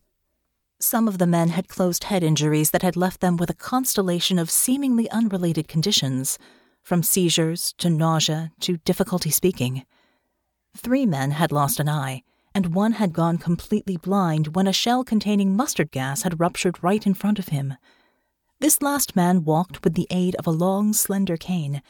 Some 0.79 1.09
of 1.09 1.17
the 1.17 1.27
men 1.27 1.49
had 1.49 1.67
closed 1.67 2.05
head 2.05 2.23
injuries 2.23 2.71
that 2.71 2.81
had 2.81 2.95
left 2.95 3.19
them 3.19 3.35
with 3.35 3.49
a 3.49 3.53
constellation 3.53 4.39
of 4.39 4.49
seemingly 4.49 5.09
unrelated 5.09 5.67
conditions, 5.67 6.39
from 6.81 7.03
seizures 7.03 7.73
to 7.79 7.89
nausea 7.89 8.53
to 8.61 8.77
difficulty 8.77 9.29
speaking. 9.29 9.85
Three 10.77 11.05
men 11.05 11.31
had 11.31 11.51
lost 11.51 11.81
an 11.81 11.89
eye, 11.89 12.23
and 12.55 12.73
one 12.73 12.93
had 12.93 13.11
gone 13.11 13.39
completely 13.39 13.97
blind 13.97 14.55
when 14.55 14.67
a 14.67 14.71
shell 14.71 15.03
containing 15.03 15.53
mustard 15.53 15.91
gas 15.91 16.21
had 16.21 16.39
ruptured 16.39 16.81
right 16.81 17.05
in 17.05 17.13
front 17.13 17.39
of 17.39 17.49
him. 17.49 17.73
This 18.61 18.81
last 18.81 19.17
man 19.17 19.43
walked 19.43 19.83
with 19.83 19.95
the 19.95 20.07
aid 20.09 20.33
of 20.35 20.47
a 20.47 20.51
long, 20.65 20.93
slender 20.93 21.35
cane, 21.35 21.81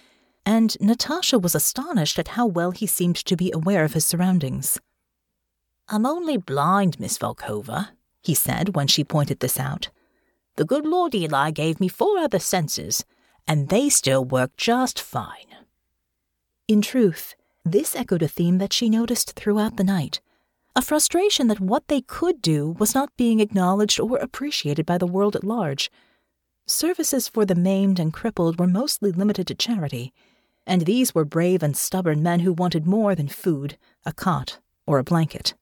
and 0.46 0.76
Natasha 0.80 1.40
was 1.40 1.56
astonished 1.56 2.18
at 2.20 2.30
how 2.30 2.46
well 2.46 2.72
he 2.72 2.88
seemed 2.88 3.16
to 3.18 3.36
be 3.36 3.52
aware 3.52 3.84
of 3.84 3.94
his 3.94 4.06
surroundings. 4.06 4.80
I'm 5.88 6.06
only 6.06 6.38
blind, 6.38 7.00
Miss 7.00 7.18
Volkova, 7.18 7.90
he 8.22 8.34
said 8.34 8.76
when 8.76 8.88
she 8.88 9.04
pointed 9.04 9.40
this 9.40 9.60
out. 9.60 9.90
The 10.56 10.66
good 10.66 10.86
Lord 10.86 11.16
Eli 11.16 11.52
gave 11.52 11.80
me 11.80 11.88
four 11.88 12.18
other 12.18 12.40
senses, 12.40 13.06
and 13.48 13.70
they 13.70 13.90
still 13.90 14.24
work 14.24 14.56
just 14.58 15.02
fine. 15.02 15.48
In 16.68 16.82
truth, 16.82 17.36
this 17.66 17.96
echoed 17.96 18.24
a 18.24 18.28
theme 18.28 18.58
that 18.58 18.74
she 18.74 18.90
noticed 18.90 19.34
throughout 19.34 19.78
the 19.78 19.84
night 19.84 20.22
a 20.76 20.82
frustration 20.82 21.48
that 21.48 21.60
what 21.60 21.88
they 21.90 22.02
could 22.02 22.42
do 22.42 22.72
was 22.80 22.96
not 22.96 23.16
being 23.18 23.42
acknowledged 23.42 24.00
or 24.00 24.18
appreciated 24.18 24.86
by 24.86 24.98
the 24.98 25.08
world 25.08 25.36
at 25.36 25.44
large. 25.44 25.92
Services 26.66 27.28
for 27.28 27.46
the 27.46 27.56
maimed 27.56 28.00
and 28.00 28.14
crippled 28.14 28.58
were 28.58 28.68
mostly 28.68 29.12
limited 29.12 29.48
to 29.48 29.56
charity, 29.56 30.14
and 30.66 30.84
these 30.84 31.16
were 31.16 31.26
brave 31.26 31.64
and 31.64 31.76
stubborn 31.76 32.22
men 32.22 32.42
who 32.42 32.54
wanted 32.54 32.86
more 32.86 33.16
than 33.16 33.28
food, 33.28 33.78
a 34.06 34.14
cot, 34.14 34.60
or 34.86 35.00
a 35.00 35.04
blanket. 35.04 35.54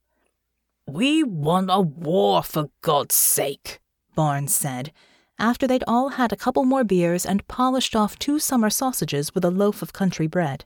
We 0.87 1.23
want 1.23 1.69
a 1.71 1.81
war, 1.81 2.43
for 2.43 2.69
God's 2.81 3.15
sake, 3.15 3.79
Barnes 4.15 4.55
said, 4.55 4.91
after 5.37 5.67
they'd 5.67 5.83
all 5.87 6.09
had 6.09 6.33
a 6.33 6.37
couple 6.37 6.65
more 6.65 6.83
beers 6.83 7.25
and 7.25 7.47
polished 7.47 7.95
off 7.95 8.19
two 8.19 8.39
summer 8.39 8.69
sausages 8.69 9.33
with 9.33 9.45
a 9.45 9.51
loaf 9.51 9.81
of 9.81 9.93
country 9.93 10.27
bread. 10.27 10.65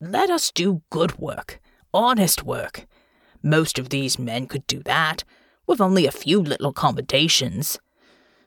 Let 0.00 0.30
us 0.30 0.50
do 0.50 0.82
good 0.90 1.18
work, 1.18 1.60
honest 1.92 2.42
work. 2.42 2.86
Most 3.42 3.78
of 3.78 3.90
these 3.90 4.18
men 4.18 4.46
could 4.46 4.66
do 4.66 4.82
that, 4.84 5.24
with 5.66 5.80
only 5.80 6.06
a 6.06 6.12
few 6.12 6.40
little 6.40 6.70
accommodations. 6.70 7.78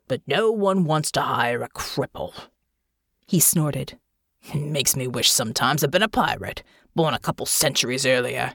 But 0.07 0.21
no 0.27 0.51
one 0.51 0.83
wants 0.83 1.11
to 1.11 1.21
hire 1.21 1.61
a 1.61 1.69
cripple. 1.69 2.33
He 3.27 3.39
snorted. 3.39 3.97
Makes 4.55 4.95
me 4.95 5.07
wish 5.07 5.31
sometimes 5.31 5.83
I'd 5.83 5.91
been 5.91 6.01
a 6.01 6.07
pirate, 6.07 6.63
born 6.95 7.13
a 7.13 7.19
couple 7.19 7.45
centuries 7.45 8.05
earlier. 8.05 8.53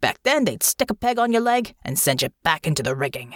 Back 0.00 0.22
then, 0.22 0.44
they'd 0.44 0.62
stick 0.62 0.90
a 0.90 0.94
peg 0.94 1.18
on 1.18 1.32
your 1.32 1.42
leg 1.42 1.74
and 1.84 1.98
send 1.98 2.22
you 2.22 2.28
back 2.42 2.66
into 2.66 2.82
the 2.82 2.96
rigging. 2.96 3.34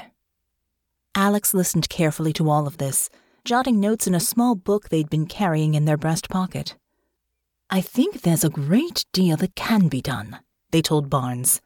Alix 1.15 1.55
listened 1.55 1.89
carefully 1.89 2.33
to 2.33 2.51
all 2.51 2.67
of 2.67 2.79
this, 2.79 3.11
jotting 3.45 3.79
notes 3.79 4.07
in 4.07 4.15
a 4.15 4.21
small 4.21 4.55
book 4.55 4.89
they'd 4.89 5.11
been 5.11 5.27
carrying 5.27 5.75
in 5.75 5.85
their 5.85 5.97
breast 5.97 6.29
pocket. 6.29 6.77
I 7.71 7.81
think 7.81 8.23
there's 8.23 8.45
a 8.45 8.51
great 8.51 9.05
deal 9.13 9.37
that 9.37 9.55
can 9.55 9.89
be 9.89 10.01
done, 10.01 10.39
they 10.71 10.83
told 10.83 11.11
Barnes. 11.11 11.61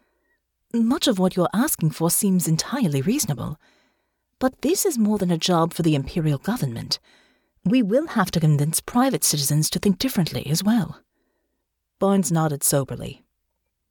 Much 0.74 1.08
of 1.08 1.18
what 1.18 1.34
you're 1.34 1.48
asking 1.54 1.90
for 1.90 2.10
seems 2.10 2.46
entirely 2.46 3.00
reasonable. 3.00 3.56
But 4.38 4.60
this 4.60 4.84
is 4.84 4.98
more 4.98 5.18
than 5.18 5.30
a 5.30 5.38
job 5.38 5.72
for 5.72 5.82
the 5.82 5.94
imperial 5.94 6.38
government. 6.38 6.98
We 7.68 7.82
will 7.82 8.06
have 8.08 8.30
to 8.30 8.40
convince 8.40 8.80
private 8.80 9.22
citizens 9.22 9.68
to 9.70 9.78
think 9.78 9.98
differently 9.98 10.46
as 10.46 10.64
well. 10.64 11.00
Barnes 11.98 12.32
nodded 12.32 12.64
soberly. 12.64 13.24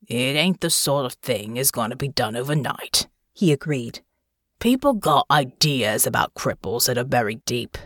It 0.08 0.36
ain't 0.36 0.62
the 0.62 0.72
sort 0.72 1.06
of 1.06 1.14
thing 1.14 1.58
is 1.58 1.70
going 1.70 1.92
to 1.92 1.96
be 1.96 2.08
done 2.08 2.36
overnight, 2.36 3.08
he 3.34 3.52
agreed. 3.52 4.00
People 4.60 4.94
got 4.94 5.28
ideas 5.30 6.08
about 6.08 6.34
cripples 6.34 6.88
that 6.88 6.98
are 6.98 7.04
buried 7.04 7.46
deep. 7.46 7.78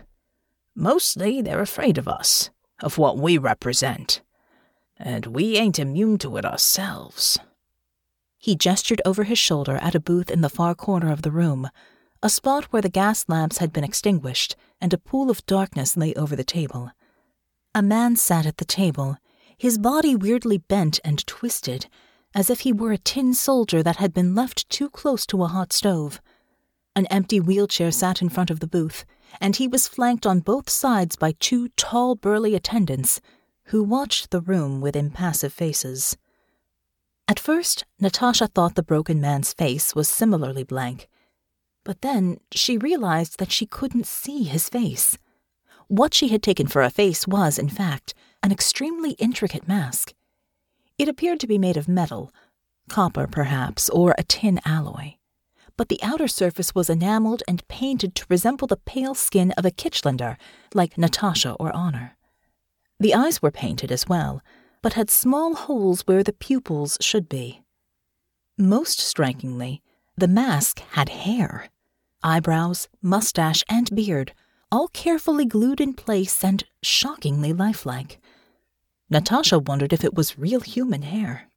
Mostly 0.74 1.42
they're 1.42 1.60
afraid 1.60 1.98
of 1.98 2.08
us, 2.08 2.48
of 2.80 2.96
what 2.96 3.18
we 3.18 3.36
represent. 3.36 4.22
And 4.98 5.26
we 5.26 5.58
ain't 5.58 5.78
immune 5.78 6.16
to 6.18 6.38
it 6.38 6.46
ourselves. 6.46 7.38
He 8.38 8.56
gestured 8.56 9.02
over 9.04 9.24
his 9.24 9.38
shoulder 9.38 9.76
at 9.76 9.94
a 9.94 10.00
booth 10.00 10.30
in 10.30 10.40
the 10.40 10.48
far 10.48 10.74
corner 10.74 11.12
of 11.12 11.20
the 11.20 11.30
room, 11.30 11.68
a 12.22 12.28
spot 12.28 12.64
where 12.66 12.82
the 12.82 12.88
gas 12.88 13.28
lamps 13.28 13.58
had 13.58 13.72
been 13.72 13.82
extinguished 13.82 14.54
and 14.80 14.92
a 14.92 14.98
pool 14.98 15.30
of 15.30 15.44
darkness 15.46 15.96
lay 15.96 16.14
over 16.14 16.36
the 16.36 16.44
table. 16.44 16.90
A 17.74 17.82
man 17.82 18.16
sat 18.16 18.46
at 18.46 18.58
the 18.58 18.64
table, 18.64 19.16
his 19.58 19.78
body 19.78 20.14
weirdly 20.14 20.58
bent 20.58 21.00
and 21.04 21.26
twisted, 21.26 21.86
as 22.34 22.48
if 22.48 22.60
he 22.60 22.72
were 22.72 22.92
a 22.92 22.98
tin 22.98 23.34
soldier 23.34 23.82
that 23.82 23.96
had 23.96 24.14
been 24.14 24.34
left 24.34 24.68
too 24.70 24.88
close 24.88 25.26
to 25.26 25.42
a 25.42 25.48
hot 25.48 25.72
stove. 25.72 26.20
An 26.94 27.06
empty 27.06 27.40
wheelchair 27.40 27.90
sat 27.90 28.22
in 28.22 28.28
front 28.28 28.50
of 28.50 28.60
the 28.60 28.66
booth, 28.66 29.04
and 29.40 29.56
he 29.56 29.66
was 29.66 29.88
flanked 29.88 30.26
on 30.26 30.40
both 30.40 30.68
sides 30.68 31.16
by 31.16 31.32
two 31.40 31.68
tall, 31.70 32.14
burly 32.14 32.54
attendants 32.54 33.20
who 33.66 33.82
watched 33.82 34.30
the 34.30 34.40
room 34.40 34.80
with 34.80 34.94
impassive 34.94 35.52
faces. 35.52 36.16
At 37.26 37.40
first, 37.40 37.84
Natasha 37.98 38.46
thought 38.46 38.74
the 38.74 38.82
broken 38.82 39.20
man's 39.20 39.52
face 39.52 39.94
was 39.94 40.08
similarly 40.08 40.64
blank, 40.64 41.08
but 41.84 42.00
then 42.02 42.38
she 42.52 42.78
realized 42.78 43.38
that 43.38 43.52
she 43.52 43.66
couldn't 43.66 44.06
see 44.06 44.44
his 44.44 44.68
face. 44.68 45.18
What 45.88 46.14
she 46.14 46.28
had 46.28 46.42
taken 46.42 46.66
for 46.66 46.82
a 46.82 46.90
face 46.90 47.26
was, 47.26 47.58
in 47.58 47.68
fact, 47.68 48.14
an 48.42 48.52
extremely 48.52 49.12
intricate 49.12 49.68
mask. 49.68 50.14
It 50.98 51.08
appeared 51.08 51.40
to 51.40 51.46
be 51.46 51.58
made 51.58 51.76
of 51.76 51.88
metal, 51.88 52.32
copper 52.88 53.26
perhaps, 53.26 53.88
or 53.90 54.14
a 54.16 54.22
tin 54.22 54.60
alloy. 54.64 55.14
But 55.76 55.88
the 55.88 56.02
outer 56.02 56.28
surface 56.28 56.74
was 56.74 56.90
enameled 56.90 57.42
and 57.48 57.66
painted 57.68 58.14
to 58.14 58.26
resemble 58.28 58.66
the 58.68 58.76
pale 58.76 59.14
skin 59.14 59.52
of 59.52 59.64
a 59.64 59.70
Kitchlander, 59.70 60.36
like 60.74 60.98
Natasha 60.98 61.52
or 61.58 61.74
Honor. 61.74 62.16
The 63.00 63.14
eyes 63.14 63.42
were 63.42 63.50
painted 63.50 63.90
as 63.90 64.08
well, 64.08 64.42
but 64.82 64.92
had 64.92 65.10
small 65.10 65.54
holes 65.54 66.02
where 66.02 66.22
the 66.22 66.32
pupils 66.32 66.98
should 67.00 67.28
be. 67.28 67.62
Most 68.58 69.00
strikingly, 69.00 69.82
the 70.16 70.28
mask 70.28 70.80
had 70.92 71.08
hair 71.08 71.68
eyebrows, 72.22 72.88
mustache, 73.00 73.64
and 73.68 73.94
beard, 73.94 74.32
all 74.70 74.88
carefully 74.88 75.44
glued 75.44 75.80
in 75.80 75.92
place 75.92 76.44
and 76.44 76.64
shockingly 76.82 77.52
lifelike. 77.52 78.18
Natasha 79.10 79.58
wondered 79.58 79.92
if 79.92 80.04
it 80.04 80.14
was 80.14 80.38
real 80.38 80.60
human 80.60 81.02
hair. 81.02 81.48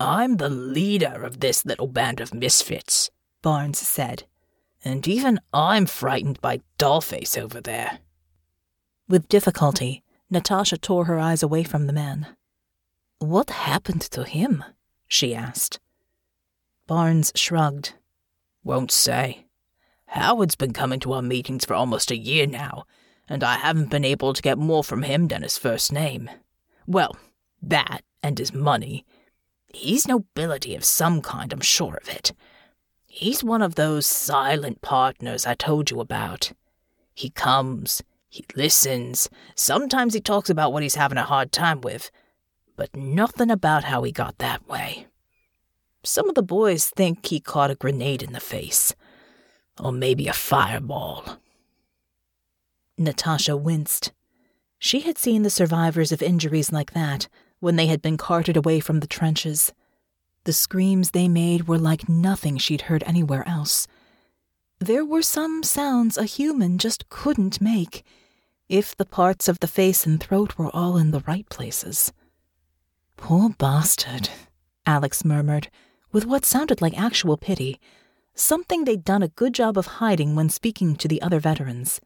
I'm 0.00 0.38
the 0.38 0.48
leader 0.48 1.22
of 1.22 1.40
this 1.40 1.64
little 1.64 1.86
band 1.86 2.20
of 2.20 2.34
misfits, 2.34 3.10
Barnes 3.42 3.78
said, 3.78 4.24
and 4.84 5.06
even 5.06 5.38
I'm 5.52 5.86
frightened 5.86 6.40
by 6.40 6.60
Dollface 6.78 7.38
over 7.38 7.60
there. 7.60 8.00
With 9.08 9.28
difficulty, 9.28 10.02
Natasha 10.30 10.78
tore 10.78 11.04
her 11.04 11.18
eyes 11.18 11.42
away 11.42 11.62
from 11.62 11.86
the 11.86 11.92
man. 11.92 12.26
What 13.18 13.50
happened 13.50 14.02
to 14.02 14.24
him? 14.24 14.64
she 15.06 15.34
asked. 15.34 15.78
Barnes 16.86 17.32
shrugged. 17.34 17.94
Won't 18.62 18.90
say. 18.90 19.46
Howard's 20.08 20.54
been 20.54 20.72
coming 20.72 21.00
to 21.00 21.12
our 21.14 21.22
meetings 21.22 21.64
for 21.64 21.74
almost 21.74 22.10
a 22.10 22.16
year 22.16 22.46
now, 22.46 22.84
and 23.28 23.42
I 23.42 23.56
haven't 23.56 23.90
been 23.90 24.04
able 24.04 24.34
to 24.34 24.42
get 24.42 24.58
more 24.58 24.84
from 24.84 25.02
him 25.02 25.28
than 25.28 25.42
his 25.42 25.56
first 25.56 25.92
name. 25.92 26.30
Well, 26.86 27.16
that 27.62 28.02
and 28.22 28.38
his 28.38 28.52
money. 28.52 29.04
He's 29.72 30.06
nobility 30.06 30.74
of 30.74 30.84
some 30.84 31.22
kind, 31.22 31.52
I'm 31.52 31.60
sure 31.60 31.98
of 32.00 32.08
it. 32.08 32.32
He's 33.06 33.42
one 33.42 33.62
of 33.62 33.76
those 33.76 34.06
silent 34.06 34.82
partners 34.82 35.46
I 35.46 35.54
told 35.54 35.90
you 35.90 36.00
about. 36.00 36.52
He 37.14 37.30
comes, 37.30 38.02
he 38.28 38.44
listens, 38.54 39.30
sometimes 39.54 40.14
he 40.14 40.20
talks 40.20 40.50
about 40.50 40.72
what 40.72 40.82
he's 40.82 40.96
having 40.96 41.18
a 41.18 41.22
hard 41.22 41.50
time 41.50 41.80
with, 41.80 42.10
but 42.76 42.94
nothing 42.94 43.50
about 43.50 43.84
how 43.84 44.02
he 44.02 44.12
got 44.12 44.38
that 44.38 44.68
way. 44.68 45.06
Some 46.04 46.28
of 46.28 46.34
the 46.34 46.42
boys 46.42 46.90
think 46.90 47.24
he 47.26 47.40
caught 47.40 47.70
a 47.70 47.74
grenade 47.74 48.22
in 48.22 48.32
the 48.32 48.40
face, 48.40 48.94
or 49.80 49.90
maybe 49.90 50.28
a 50.28 50.34
fireball. 50.34 51.38
Natasha 52.98 53.56
winced. 53.56 54.12
She 54.78 55.00
had 55.00 55.16
seen 55.16 55.42
the 55.42 55.50
survivors 55.50 56.12
of 56.12 56.22
injuries 56.22 56.70
like 56.70 56.92
that 56.92 57.26
when 57.58 57.76
they 57.76 57.86
had 57.86 58.02
been 58.02 58.18
carted 58.18 58.56
away 58.56 58.80
from 58.80 59.00
the 59.00 59.06
trenches. 59.06 59.72
The 60.44 60.52
screams 60.52 61.10
they 61.12 61.26
made 61.26 61.66
were 61.66 61.78
like 61.78 62.06
nothing 62.06 62.58
she'd 62.58 62.82
heard 62.82 63.02
anywhere 63.06 63.48
else. 63.48 63.86
There 64.78 65.06
were 65.06 65.22
some 65.22 65.62
sounds 65.62 66.18
a 66.18 66.24
human 66.24 66.76
just 66.76 67.08
couldn't 67.08 67.62
make, 67.62 68.04
if 68.68 68.94
the 68.94 69.06
parts 69.06 69.48
of 69.48 69.60
the 69.60 69.66
face 69.66 70.04
and 70.04 70.20
throat 70.20 70.58
were 70.58 70.74
all 70.76 70.98
in 70.98 71.12
the 71.12 71.20
right 71.20 71.48
places. 71.48 72.12
Poor 73.16 73.48
bastard, 73.48 74.28
Alix 74.84 75.24
murmured, 75.24 75.70
with 76.14 76.24
what 76.24 76.44
sounded 76.44 76.80
like 76.80 76.96
actual 76.96 77.36
pity, 77.36 77.80
something 78.36 78.84
they'd 78.84 79.04
done 79.04 79.22
a 79.22 79.28
good 79.28 79.52
job 79.52 79.76
of 79.76 79.98
hiding 79.98 80.36
when 80.36 80.48
speaking 80.48 80.94
to 80.94 81.08
the 81.08 81.20
other 81.20 81.40
veterans. 81.40 82.00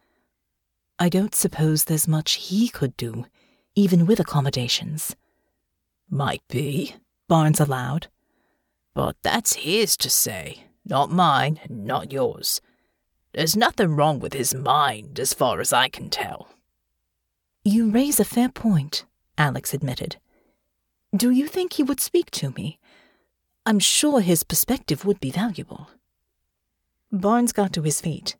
I 0.98 1.10
don't 1.10 1.34
suppose 1.34 1.84
there's 1.84 2.08
much 2.08 2.32
he 2.48 2.70
could 2.70 2.96
do, 2.96 3.26
even 3.74 4.06
with 4.06 4.18
accommodations. 4.18 5.14
Might 6.10 6.42
be, 6.48 6.96
Barnes 7.28 7.60
allowed. 7.60 8.06
But 8.94 9.16
that's 9.22 9.56
his 9.56 9.94
to 9.98 10.08
say, 10.08 10.64
Not 10.86 11.10
mine, 11.10 11.60
and 11.64 11.84
not 11.84 12.10
yours. 12.10 12.62
There's 13.34 13.56
nothing 13.56 13.94
wrong 13.94 14.20
with 14.20 14.32
his 14.32 14.54
mind, 14.54 15.20
as 15.20 15.34
far 15.34 15.60
as 15.60 15.70
I 15.70 15.90
can 15.90 16.08
tell. 16.08 16.48
You 17.62 17.90
raise 17.90 18.18
a 18.18 18.24
fair 18.24 18.48
point, 18.48 19.04
Alix 19.36 19.74
admitted. 19.74 20.16
Do 21.14 21.30
you 21.30 21.46
think 21.46 21.74
he 21.74 21.82
would 21.82 22.00
speak 22.00 22.30
to 22.32 22.50
me? 22.52 22.78
I'm 23.68 23.80
sure 23.80 24.20
his 24.20 24.44
perspective 24.44 25.04
would 25.04 25.20
be 25.20 25.30
valuable. 25.30 25.90
Barnes 27.12 27.52
got 27.52 27.70
to 27.74 27.82
his 27.82 28.00
feet. 28.00 28.34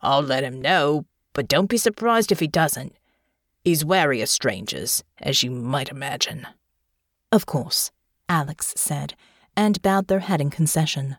I'll 0.00 0.22
let 0.22 0.44
him 0.44 0.62
know, 0.62 1.04
but 1.34 1.46
don't 1.46 1.68
be 1.68 1.76
surprised 1.76 2.32
if 2.32 2.40
he 2.40 2.46
doesn't. 2.46 2.96
He's 3.62 3.84
wary 3.84 4.22
of 4.22 4.30
strangers, 4.30 5.04
as 5.20 5.42
you 5.42 5.50
might 5.50 5.90
imagine. 5.90 6.46
Of 7.30 7.44
course, 7.44 7.90
Alix 8.30 8.72
said, 8.78 9.12
and 9.54 9.82
bowed 9.82 10.06
their 10.06 10.20
head 10.20 10.40
in 10.40 10.48
concession. 10.48 11.18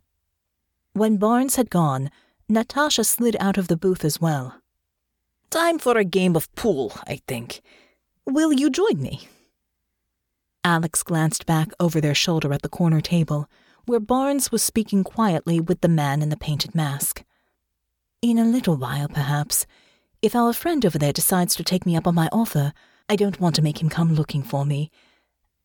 When 0.93 1.17
Barnes 1.17 1.57
had 1.57 1.69
gone, 1.69 2.09
Natasha 2.49 3.03
slid 3.03 3.37
out 3.39 3.59
of 3.59 3.67
the 3.67 3.77
booth 3.77 4.03
as 4.03 4.19
well. 4.19 4.59
Time 5.51 5.77
for 5.77 5.95
a 5.95 6.03
game 6.03 6.35
of 6.35 6.51
pool, 6.55 6.93
I 7.05 7.21
think. 7.27 7.61
Will 8.25 8.51
you 8.51 8.71
join 8.71 8.99
me? 8.99 9.27
Alix 10.67 11.01
glanced 11.01 11.45
back 11.45 11.69
over 11.79 12.01
their 12.01 12.13
shoulder 12.13 12.51
at 12.51 12.61
the 12.61 12.67
corner 12.67 12.99
table, 12.99 13.49
where 13.85 14.01
Barnes 14.01 14.51
was 14.51 14.61
speaking 14.61 15.01
quietly 15.01 15.61
with 15.61 15.79
the 15.79 15.87
man 15.87 16.21
in 16.21 16.27
the 16.27 16.35
painted 16.35 16.75
mask. 16.75 17.23
In 18.21 18.37
a 18.37 18.43
little 18.43 18.75
while, 18.75 19.07
perhaps. 19.07 19.65
If 20.21 20.35
our 20.35 20.51
friend 20.51 20.85
over 20.85 20.97
there 20.97 21.13
decides 21.13 21.55
to 21.55 21.63
take 21.63 21.85
me 21.85 21.95
up 21.95 22.05
on 22.05 22.15
my 22.15 22.27
offer, 22.33 22.73
I 23.07 23.15
don't 23.15 23.39
want 23.39 23.55
to 23.55 23.61
make 23.61 23.81
him 23.81 23.87
come 23.87 24.13
looking 24.13 24.43
for 24.43 24.65
me. 24.65 24.91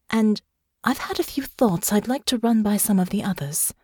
And 0.08 0.40
I've 0.84 0.98
had 0.98 1.18
a 1.18 1.24
few 1.24 1.42
thoughts 1.42 1.92
I'd 1.92 2.06
like 2.06 2.24
to 2.26 2.38
run 2.38 2.62
by 2.62 2.76
some 2.76 3.00
of 3.00 3.10
the 3.10 3.24
others. 3.24 3.74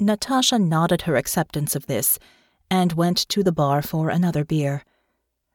Natasha 0.00 0.58
nodded 0.58 1.02
her 1.02 1.16
acceptance 1.16 1.76
of 1.76 1.88
this 1.88 2.18
and 2.70 2.94
went 2.94 3.18
to 3.28 3.42
the 3.42 3.52
bar 3.52 3.82
for 3.82 4.08
another 4.08 4.46
beer. 4.46 4.82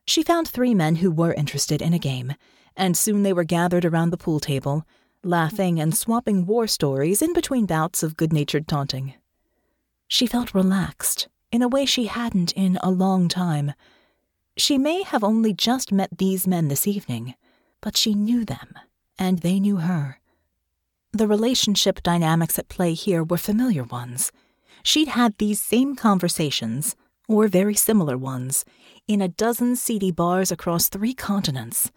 She 0.06 0.22
found 0.22 0.48
three 0.48 0.76
men 0.76 0.98
who 0.98 1.10
were 1.10 1.34
interested 1.34 1.82
in 1.82 1.96
a 1.96 2.00
game, 2.00 2.36
and 2.82 2.98
soon 2.98 3.22
they 3.22 3.32
were 3.32 3.44
gathered 3.44 3.86
around 3.86 4.10
the 4.10 4.18
pool 4.18 4.40
table, 4.40 4.88
laughing 5.24 5.80
and 5.80 5.96
swapping 5.96 6.48
war 6.48 6.66
stories 6.66 7.22
in 7.22 7.32
between 7.32 7.68
bouts 7.68 8.02
of 8.02 8.18
good 8.18 8.34
natured 8.34 8.68
taunting. 8.68 9.14
She 10.08 10.26
felt 10.26 10.56
relaxed 10.56 11.28
in 11.52 11.62
a 11.62 11.68
way 11.68 11.86
she 11.86 12.08
hadn't 12.08 12.52
in 12.54 12.80
a 12.82 12.90
long 12.90 13.28
time. 13.28 13.74
She 14.58 14.80
may 14.80 15.04
have 15.04 15.24
only 15.24 15.54
just 15.54 15.92
met 15.92 16.18
these 16.18 16.48
men 16.48 16.70
this 16.70 16.88
evening, 16.88 17.36
but 17.82 17.96
she 17.96 18.16
knew 18.16 18.44
them, 18.44 18.74
and 19.20 19.40
they 19.40 19.60
knew 19.60 19.78
her. 19.78 20.20
The 21.12 21.28
relationship 21.28 22.02
dynamics 22.02 22.58
at 22.58 22.68
play 22.68 22.96
here 22.96 23.24
were 23.24 23.38
familiar 23.38 23.84
ones. 23.84 24.32
She'd 24.82 25.10
had 25.10 25.38
these 25.38 25.62
same 25.62 25.96
conversations, 25.96 26.96
or 27.28 27.48
very 27.48 27.76
similar 27.76 28.18
ones, 28.18 28.66
in 29.08 29.22
a 29.22 29.28
dozen 29.28 29.76
seedy 29.76 30.12
bars 30.12 30.52
across 30.52 30.90
three 30.90 31.14
continents. 31.14 31.92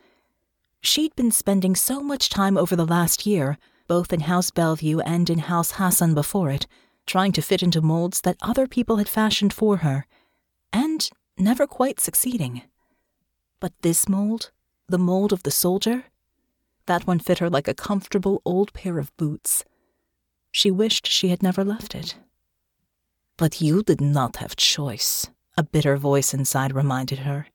She'd 0.87 1.17
been 1.17 1.31
spending 1.31 1.75
so 1.75 2.03
much 2.03 2.29
time 2.29 2.59
over 2.59 2.77
the 2.77 2.85
last 2.85 3.25
year, 3.25 3.57
both 3.89 4.13
in 4.13 4.21
House 4.21 4.51
Bellevue 4.51 5.01
and 5.01 5.31
in 5.31 5.39
House 5.39 5.73
Hassan 5.73 6.13
before 6.13 6.51
it, 6.51 6.67
trying 7.07 7.33
to 7.33 7.43
fit 7.43 7.63
into 7.63 7.81
molds 7.81 8.21
that 8.21 8.37
other 8.43 8.67
people 8.67 8.97
had 8.97 9.09
fashioned 9.09 9.55
for 9.55 9.79
her, 9.79 10.07
and 10.75 11.09
never 11.39 11.67
quite 11.67 12.01
succeeding. 12.01 12.63
But 13.61 13.73
this 13.81 14.11
mold, 14.11 14.51
the 14.87 14.99
mold 14.99 15.33
of 15.33 15.43
the 15.43 15.51
soldier, 15.51 16.05
that 16.85 17.07
one 17.07 17.19
fit 17.19 17.39
her 17.39 17.49
like 17.49 17.67
a 17.67 17.75
comfortable 17.75 18.43
old 18.45 18.75
pair 18.75 18.99
of 18.99 19.17
boots. 19.17 19.65
She 20.53 20.71
wished 20.71 21.07
she 21.07 21.29
had 21.29 21.43
never 21.43 21.65
left 21.65 21.95
it. 21.95 22.17
But 23.39 23.63
you 23.63 23.83
did 23.83 24.03
not 24.03 24.37
have 24.37 24.55
choice, 24.55 25.29
a 25.57 25.63
bitter 25.63 25.97
voice 25.97 26.35
inside 26.35 26.75
reminded 26.75 27.21
her. 27.21 27.47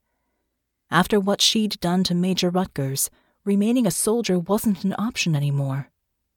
After 0.91 1.19
what 1.19 1.41
she'd 1.41 1.79
done 1.79 2.03
to 2.05 2.15
Major 2.15 2.49
Rutgers, 2.49 3.11
remaining 3.43 3.87
a 3.87 3.91
soldier 3.91 4.37
wasn't 4.39 4.83
an 4.83 4.95
option 4.97 5.35
anymore. 5.35 5.89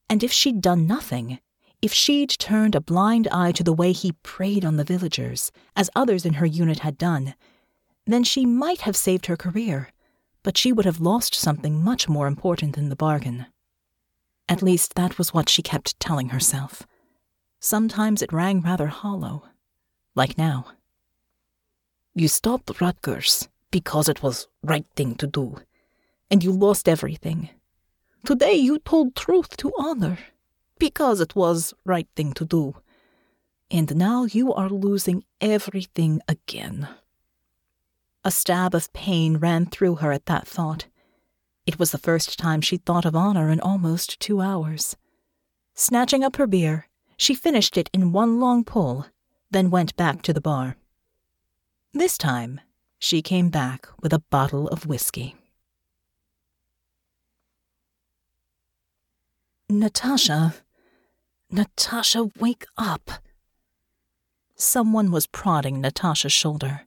And 0.08 0.22
if 0.22 0.32
she'd 0.32 0.60
done 0.60 0.86
nothing, 0.86 1.38
if 1.80 1.92
she'd 1.92 2.30
turned 2.30 2.74
a 2.74 2.80
blind 2.80 3.26
eye 3.32 3.52
to 3.52 3.64
the 3.64 3.72
way 3.72 3.92
he 3.92 4.12
preyed 4.22 4.64
on 4.64 4.76
the 4.76 4.84
villagers, 4.84 5.50
as 5.74 5.90
others 5.96 6.24
in 6.24 6.34
her 6.34 6.46
unit 6.46 6.80
had 6.80 6.96
done, 6.96 7.34
then 8.06 8.22
she 8.24 8.46
might 8.46 8.82
have 8.82 8.96
saved 8.96 9.26
her 9.26 9.36
career, 9.36 9.90
but 10.42 10.56
she 10.56 10.72
would 10.72 10.84
have 10.84 11.00
lost 11.00 11.34
something 11.34 11.82
much 11.82 12.08
more 12.08 12.26
important 12.26 12.78
in 12.78 12.88
the 12.88 12.96
bargain. 12.96 13.46
At 14.48 14.62
least 14.62 14.94
that 14.94 15.18
was 15.18 15.32
what 15.32 15.48
she 15.48 15.62
kept 15.62 15.98
telling 15.98 16.30
herself. 16.30 16.86
Sometimes 17.60 18.22
it 18.22 18.32
rang 18.32 18.60
rather 18.60 18.88
hollow, 18.88 19.44
like 20.14 20.36
now. 20.36 20.66
You 22.14 22.28
stopped 22.28 22.80
Rutgers 22.80 23.48
because 23.70 24.08
it 24.08 24.22
was 24.22 24.48
right 24.62 24.86
thing 24.94 25.14
to 25.16 25.26
do, 25.26 25.58
and 26.32 26.42
you 26.42 26.50
lost 26.50 26.88
everything. 26.88 27.50
Today 28.24 28.54
you 28.54 28.78
told 28.78 29.14
truth 29.14 29.54
to 29.58 29.70
honor 29.78 30.18
because 30.78 31.20
it 31.20 31.36
was 31.36 31.74
right 31.84 32.08
thing 32.16 32.32
to 32.32 32.46
do. 32.46 32.74
And 33.70 33.94
now 33.94 34.24
you 34.24 34.52
are 34.54 34.70
losing 34.70 35.24
everything 35.42 36.20
again. 36.26 36.88
A 38.24 38.30
stab 38.30 38.74
of 38.74 38.92
pain 38.94 39.36
ran 39.36 39.66
through 39.66 39.96
her 39.96 40.10
at 40.10 40.24
that 40.26 40.48
thought. 40.48 40.86
It 41.66 41.78
was 41.78 41.90
the 41.90 41.98
first 41.98 42.38
time 42.38 42.62
she'd 42.62 42.86
thought 42.86 43.04
of 43.04 43.14
honor 43.14 43.50
in 43.50 43.60
almost 43.60 44.18
two 44.18 44.40
hours. 44.40 44.96
Snatching 45.74 46.24
up 46.24 46.36
her 46.36 46.46
beer, 46.46 46.88
she 47.18 47.34
finished 47.34 47.76
it 47.76 47.90
in 47.92 48.12
one 48.12 48.40
long 48.40 48.64
pull, 48.64 49.06
then 49.50 49.70
went 49.70 49.96
back 49.96 50.22
to 50.22 50.32
the 50.32 50.40
bar. 50.40 50.76
This 51.92 52.16
time, 52.16 52.60
she 52.98 53.20
came 53.20 53.50
back 53.50 53.86
with 54.00 54.14
a 54.14 54.24
bottle 54.30 54.68
of 54.68 54.86
whiskey. 54.86 55.36
Natasha, 59.78 60.54
Natasha, 61.50 62.30
wake 62.38 62.64
up. 62.76 63.10
Someone 64.54 65.10
was 65.10 65.26
prodding 65.26 65.80
Natasha's 65.80 66.32
shoulder. 66.32 66.82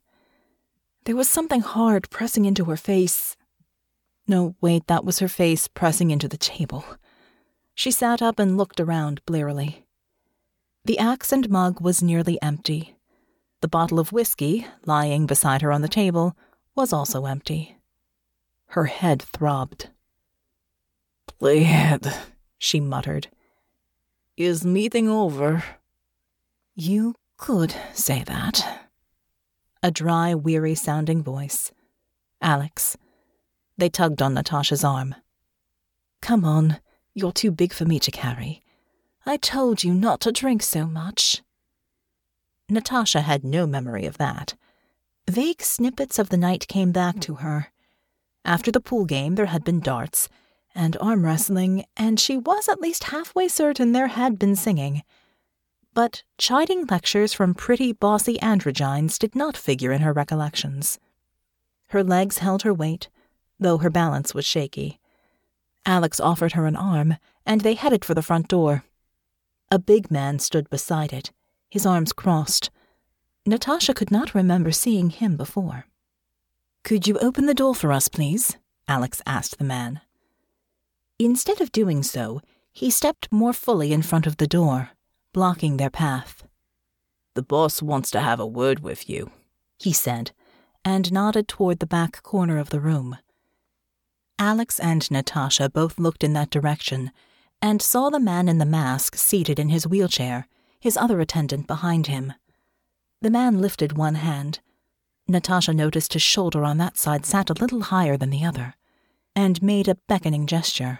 There 1.06 1.16
was 1.16 1.30
something 1.30 1.62
hard 1.62 2.10
pressing 2.10 2.46
into 2.46 2.66
her 2.66 2.78
face. 2.78 3.36
No, 4.28 4.56
wait, 4.60 4.88
that 4.88 5.06
was 5.06 5.20
her 5.20 5.28
face 5.28 5.68
pressing 5.68 6.10
into 6.10 6.28
the 6.28 6.38
table. 6.38 6.84
She 7.76 7.92
sat 7.92 8.22
up 8.22 8.40
and 8.40 8.58
looked 8.58 8.80
around 8.80 9.24
blearily. 9.26 9.86
The 10.86 10.98
axe 10.98 11.32
and 11.32 11.50
mug 11.50 11.82
was 11.82 12.02
nearly 12.02 12.42
empty. 12.42 12.96
The 13.62 13.68
bottle 13.68 14.00
of 14.00 14.12
whiskey, 14.12 14.66
lying 14.86 15.26
beside 15.26 15.62
her 15.62 15.72
on 15.72 15.82
the 15.82 15.88
table, 15.88 16.36
was 16.76 16.94
also 16.94 17.26
empty. 17.26 17.78
Her 18.68 18.86
head 18.86 19.22
throbbed. 19.22 19.90
Bled, 21.40 22.14
she 22.66 22.80
muttered. 22.80 23.28
Is 24.36 24.66
meeting 24.66 25.08
over? 25.08 25.64
You 26.76 27.16
could 27.38 27.76
say 27.94 28.24
that 28.24 28.82
a 29.84 29.92
dry, 29.92 30.34
weary 30.34 30.74
sounding 30.74 31.22
voice. 31.22 31.72
Alix. 32.42 32.98
They 33.78 33.88
tugged 33.88 34.20
on 34.20 34.34
Natasha's 34.34 34.84
arm. 34.84 35.14
Come 36.24 36.44
on, 36.44 36.80
you're 37.14 37.32
too 37.32 37.52
big 37.52 37.72
for 37.72 37.86
me 37.86 38.00
to 38.00 38.10
carry. 38.10 38.64
I 39.28 39.38
told 39.38 39.84
you 39.84 39.94
not 39.94 40.22
to 40.22 40.32
drink 40.32 40.64
so 40.64 40.88
much. 40.88 41.44
Natasha 42.68 43.22
had 43.22 43.44
no 43.44 43.68
memory 43.68 44.08
of 44.08 44.18
that. 44.18 44.56
Vague 45.30 45.62
snippets 45.62 46.18
of 46.18 46.30
the 46.30 46.38
night 46.38 46.68
came 46.68 46.92
back 46.92 47.20
to 47.20 47.36
her. 47.36 47.68
After 48.44 48.72
the 48.72 48.82
pool 48.82 49.06
game, 49.06 49.36
there 49.36 49.46
had 49.48 49.64
been 49.64 49.82
darts 49.82 50.30
and 50.76 50.98
arm 51.00 51.26
wrestling, 51.26 51.86
and 51.96 52.20
she 52.20 52.38
was 52.38 52.70
at 52.70 52.82
least 52.82 53.06
halfway 53.06 53.48
certain 53.48 53.94
there 53.94 54.08
had 54.08 54.38
been 54.38 54.56
singing 54.56 55.02
but 55.96 56.24
chiding 56.38 56.86
lectures 56.86 57.34
from 57.34 57.56
pretty, 57.56 57.94
bossy 57.94 58.38
androgynes 58.40 59.18
did 59.18 59.34
not 59.34 59.58
figure 59.58 59.94
in 59.94 60.02
her 60.02 60.14
recollections. 60.14 61.00
Her 61.88 62.04
legs 62.04 62.40
held 62.40 62.64
her 62.64 62.74
weight, 62.74 63.10
though 63.60 63.78
her 63.78 63.90
balance 63.90 64.36
was 64.36 64.46
shaky. 64.46 65.00
Alix 65.86 66.20
offered 66.20 66.52
her 66.52 66.68
an 66.68 66.76
arm, 66.76 67.16
and 67.46 67.62
they 67.62 67.76
headed 67.76 68.04
for 68.04 68.14
the 68.14 68.22
front 68.22 68.50
door. 68.50 68.84
A 69.72 69.80
big 69.80 70.12
man 70.12 70.38
stood 70.38 70.70
beside 70.70 71.14
it, 71.14 71.32
his 71.70 71.86
arms 71.86 72.12
crossed. 72.12 72.70
Natasha 73.46 73.94
could 73.94 74.12
not 74.12 74.36
remember 74.36 74.72
seeing 74.72 75.12
him 75.12 75.38
before. 75.38 75.86
Could 76.84 77.08
you 77.08 77.18
open 77.20 77.46
the 77.46 77.54
door 77.54 77.74
for 77.74 77.94
us, 77.94 78.10
please? 78.10 78.58
Alix 78.88 79.22
asked 79.26 79.58
the 79.58 79.64
man. 79.64 80.02
Instead 81.18 81.62
of 81.62 81.72
doing 81.72 82.04
so, 82.04 82.42
he 82.74 82.90
stepped 82.90 83.32
more 83.32 83.54
fully 83.54 83.94
in 83.94 84.02
front 84.02 84.28
of 84.28 84.38
the 84.38 84.48
door, 84.48 84.90
blocking 85.32 85.78
their 85.78 85.90
path. 85.90 86.44
The 87.36 87.42
boss 87.42 87.82
wants 87.82 88.12
to 88.12 88.20
have 88.20 88.40
a 88.40 88.46
word 88.46 88.80
with 88.80 89.10
you, 89.10 89.32
he 89.78 89.94
said, 89.94 90.32
and 90.84 91.12
nodded 91.14 91.48
toward 91.48 91.80
the 91.80 91.86
back 91.86 92.22
corner 92.22 92.58
of 92.58 92.70
the 92.70 92.82
room. 92.82 93.18
Alix 94.38 94.78
and 94.80 95.10
Natasha 95.10 95.70
both 95.70 95.98
looked 95.98 96.24
in 96.24 96.34
that 96.34 96.50
direction 96.50 97.12
and 97.62 97.82
saw 97.82 98.10
the 98.10 98.20
man 98.20 98.50
in 98.50 98.58
the 98.58 98.66
mask 98.66 99.16
seated 99.16 99.58
in 99.58 99.70
his 99.70 99.88
wheelchair, 99.88 100.48
his 100.80 100.98
other 100.98 101.22
attendant 101.22 101.66
behind 101.66 102.08
him. 102.08 102.34
The 103.22 103.32
man 103.32 103.62
lifted 103.62 103.94
one 103.94 104.16
hand. 104.16 104.60
Natasha 105.30 105.74
noticed 105.74 106.12
his 106.14 106.22
shoulder 106.22 106.66
on 106.66 106.78
that 106.78 106.98
side 106.98 107.26
sat 107.26 107.50
a 107.50 107.54
little 107.54 107.84
higher 107.84 108.18
than 108.18 108.30
the 108.30 108.44
other, 108.44 108.76
and 109.34 109.64
made 109.64 109.88
a 109.88 109.96
beckoning 110.08 110.46
gesture. 110.46 111.00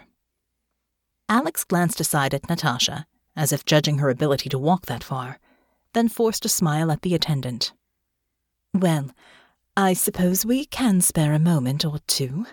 Alix 1.28 1.64
glanced 1.64 2.00
aside 2.00 2.34
at 2.34 2.48
Natasha, 2.48 3.06
as 3.34 3.52
if 3.52 3.64
judging 3.64 3.98
her 3.98 4.10
ability 4.10 4.48
to 4.48 4.58
walk 4.58 4.86
that 4.86 5.04
far, 5.04 5.38
then 5.92 6.08
forced 6.08 6.44
a 6.44 6.48
smile 6.48 6.90
at 6.90 7.02
the 7.02 7.14
attendant. 7.14 7.72
Well, 8.72 9.10
I 9.76 9.92
suppose 9.92 10.46
we 10.46 10.64
can 10.64 11.00
spare 11.00 11.32
a 11.32 11.38
moment 11.38 11.84
or 11.84 11.98
two. 12.06 12.46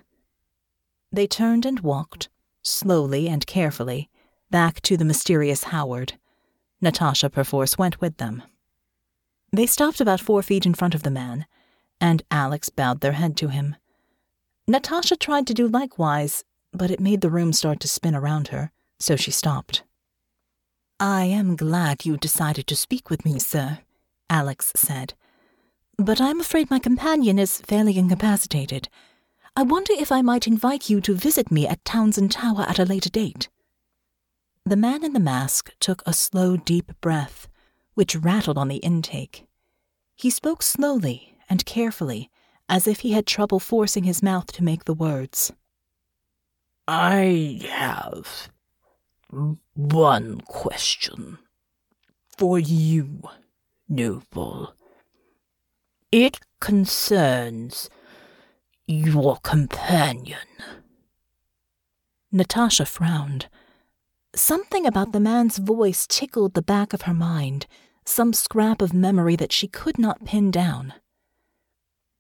They 1.12 1.28
turned 1.28 1.66
and 1.66 1.82
walked, 1.82 2.30
slowly 2.62 3.30
and 3.30 3.46
carefully, 3.46 4.10
back 4.50 4.82
to 4.82 4.98
the 4.98 5.06
mysterious 5.06 5.66
Howard. 5.66 6.14
Natasha 6.82 7.30
perforce 7.30 7.78
went 7.78 8.02
with 8.02 8.18
them. 8.18 8.44
They 9.52 9.68
stopped 9.68 10.02
about 10.02 10.20
four 10.20 10.42
feet 10.42 10.66
in 10.66 10.74
front 10.74 10.96
of 10.96 11.04
the 11.04 11.12
man, 11.12 11.46
and 12.02 12.24
Alix 12.32 12.70
bowed 12.70 13.02
their 13.02 13.14
head 13.14 13.38
to 13.38 13.50
him. 13.50 13.76
Natasha 14.68 15.16
tried 15.16 15.46
to 15.48 15.54
do 15.54 15.68
likewise, 15.68 16.44
but 16.74 16.92
it 16.92 17.00
made 17.00 17.22
the 17.22 17.30
room 17.30 17.54
start 17.54 17.80
to 17.82 17.88
spin 17.88 18.16
around 18.16 18.50
her, 18.50 18.72
so 19.00 19.16
she 19.16 19.32
stopped. 19.32 19.84
I 21.00 21.26
am 21.26 21.56
glad 21.56 22.06
you 22.06 22.18
decided 22.18 22.68
to 22.68 22.76
speak 22.76 23.10
with 23.10 23.26
me, 23.26 23.40
sir, 23.40 23.80
Alix 24.30 24.72
said. 24.76 25.14
But 25.98 26.22
I'm 26.22 26.40
afraid 26.40 26.72
my 26.72 26.80
companion 26.80 27.38
is 27.38 27.62
fairly 27.62 27.98
incapacitated. 27.98 28.90
I 29.56 29.64
wonder 29.64 29.94
if 29.94 30.12
I 30.12 30.22
might 30.22 30.48
invite 30.48 30.90
you 30.90 31.02
to 31.02 31.14
visit 31.14 31.52
me 31.52 31.68
at 31.68 31.86
Townsend 31.86 32.32
Tower 32.32 32.62
at 32.68 32.80
a 32.80 32.86
later 32.86 33.10
date. 33.10 33.50
The 34.66 34.78
man 34.78 35.04
in 35.04 35.14
the 35.14 35.20
mask 35.20 35.72
took 35.80 36.02
a 36.06 36.14
slow, 36.14 36.56
deep 36.58 36.94
breath, 37.02 37.48
which 37.94 38.16
rattled 38.16 38.58
on 38.58 38.70
the 38.70 38.78
intake. 38.78 39.46
He 40.16 40.30
spoke 40.30 40.64
slowly 40.64 41.38
and 41.50 41.66
carefully, 41.66 42.30
as 42.70 42.88
if 42.88 43.02
he 43.02 43.12
had 43.12 43.28
trouble 43.28 43.60
forcing 43.60 44.06
his 44.06 44.24
mouth 44.24 44.52
to 44.54 44.64
make 44.64 44.86
the 44.86 44.94
words. 44.94 45.52
I 46.88 47.62
have 47.70 48.50
one 49.74 50.42
question 50.42 51.38
for 52.38 52.60
you, 52.60 53.22
Noble. 53.88 54.76
It 56.12 56.42
concerns 56.60 57.90
your 58.86 59.38
companion. 59.38 60.38
Natasha 62.34 62.86
frowned. 62.86 63.48
Something 64.36 64.86
about 64.86 65.14
the 65.14 65.20
man's 65.22 65.60
voice 65.60 66.06
tickled 66.06 66.54
the 66.54 66.62
back 66.62 66.92
of 66.92 67.04
her 67.04 67.14
mind, 67.14 67.66
some 68.04 68.34
scrap 68.34 68.82
of 68.82 68.94
memory 68.94 69.38
that 69.38 69.54
she 69.54 69.70
could 69.70 69.98
not 69.98 70.26
pin 70.26 70.52
down. 70.52 70.94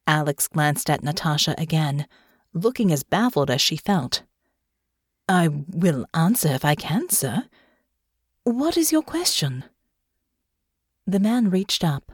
Alix 0.07 0.47
glanced 0.47 0.89
at 0.89 1.03
Natasha 1.03 1.53
again, 1.57 2.07
looking 2.53 2.93
as 2.93 3.03
baffled 3.03 3.49
as 3.49 3.61
she 3.61 3.75
felt. 3.75 4.23
I 5.27 5.47
will 5.47 6.05
answer 6.13 6.49
if 6.49 6.65
I 6.65 6.75
can, 6.75 7.09
sir. 7.09 7.45
What 8.43 8.77
is 8.77 8.91
your 8.91 9.01
question? 9.01 9.63
The 11.07 11.19
man 11.19 11.49
reached 11.49 11.83
up, 11.83 12.11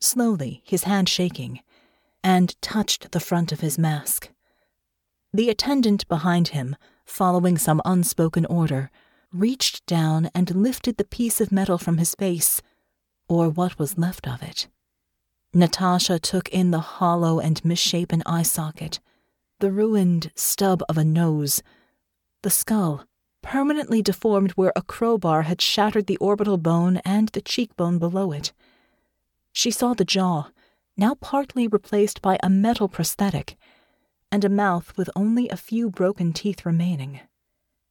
slowly, 0.00 0.62
his 0.64 0.84
hand 0.84 1.08
shaking 1.08 1.60
and 2.22 2.60
touched 2.60 3.12
the 3.12 3.20
front 3.20 3.52
of 3.52 3.60
his 3.60 3.78
mask. 3.78 4.30
The 5.32 5.48
attendant 5.48 6.08
behind 6.08 6.48
him, 6.48 6.74
following 7.04 7.56
some 7.56 7.80
unspoken 7.84 8.44
order, 8.46 8.90
reached 9.32 9.86
down 9.86 10.30
and 10.34 10.54
lifted 10.54 10.96
the 10.96 11.04
piece 11.04 11.40
of 11.40 11.52
metal 11.52 11.78
from 11.78 11.98
his 11.98 12.14
face, 12.14 12.62
or 13.28 13.48
what 13.48 13.78
was 13.78 13.98
left 13.98 14.26
of 14.26 14.42
it. 14.42 14.66
Natasha 15.54 16.18
took 16.18 16.48
in 16.48 16.70
the 16.70 16.80
hollow 16.80 17.38
and 17.38 17.64
misshapen 17.64 18.22
eye 18.26 18.42
socket, 18.42 18.98
the 19.60 19.70
ruined 19.70 20.32
stub 20.34 20.82
of 20.88 20.98
a 20.98 21.04
nose, 21.04 21.62
the 22.42 22.50
skull, 22.50 23.06
permanently 23.42 24.02
deformed 24.02 24.52
where 24.52 24.72
a 24.74 24.82
crowbar 24.82 25.42
had 25.42 25.60
shattered 25.60 26.06
the 26.06 26.16
orbital 26.16 26.58
bone 26.58 26.96
and 26.98 27.28
the 27.28 27.40
cheekbone 27.40 27.98
below 27.98 28.32
it. 28.32 28.52
She 29.52 29.70
saw 29.70 29.94
the 29.94 30.04
jaw, 30.04 30.48
now 30.96 31.14
partly 31.14 31.68
replaced 31.68 32.20
by 32.20 32.38
a 32.42 32.50
metal 32.50 32.88
prosthetic, 32.88 33.56
and 34.32 34.44
a 34.44 34.48
mouth 34.48 34.92
with 34.96 35.08
only 35.14 35.48
a 35.48 35.56
few 35.56 35.90
broken 35.90 36.32
teeth 36.32 36.66
remaining. 36.66 37.20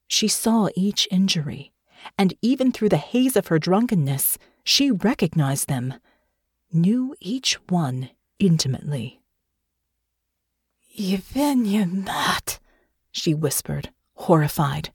She 0.07 0.27
saw 0.27 0.69
each 0.75 1.07
injury, 1.09 1.71
and 2.17 2.33
even 2.41 2.71
through 2.71 2.89
the 2.89 2.97
haze 2.97 3.35
of 3.35 3.47
her 3.47 3.59
drunkenness, 3.59 4.37
she 4.63 4.91
recognized 4.91 5.67
them, 5.67 5.95
knew 6.71 7.15
each 7.19 7.55
one 7.69 8.09
intimately. 8.39 9.21
Yevenya 10.97 12.59
she 13.11 13.33
whispered, 13.33 13.91
horrified. 14.15 14.91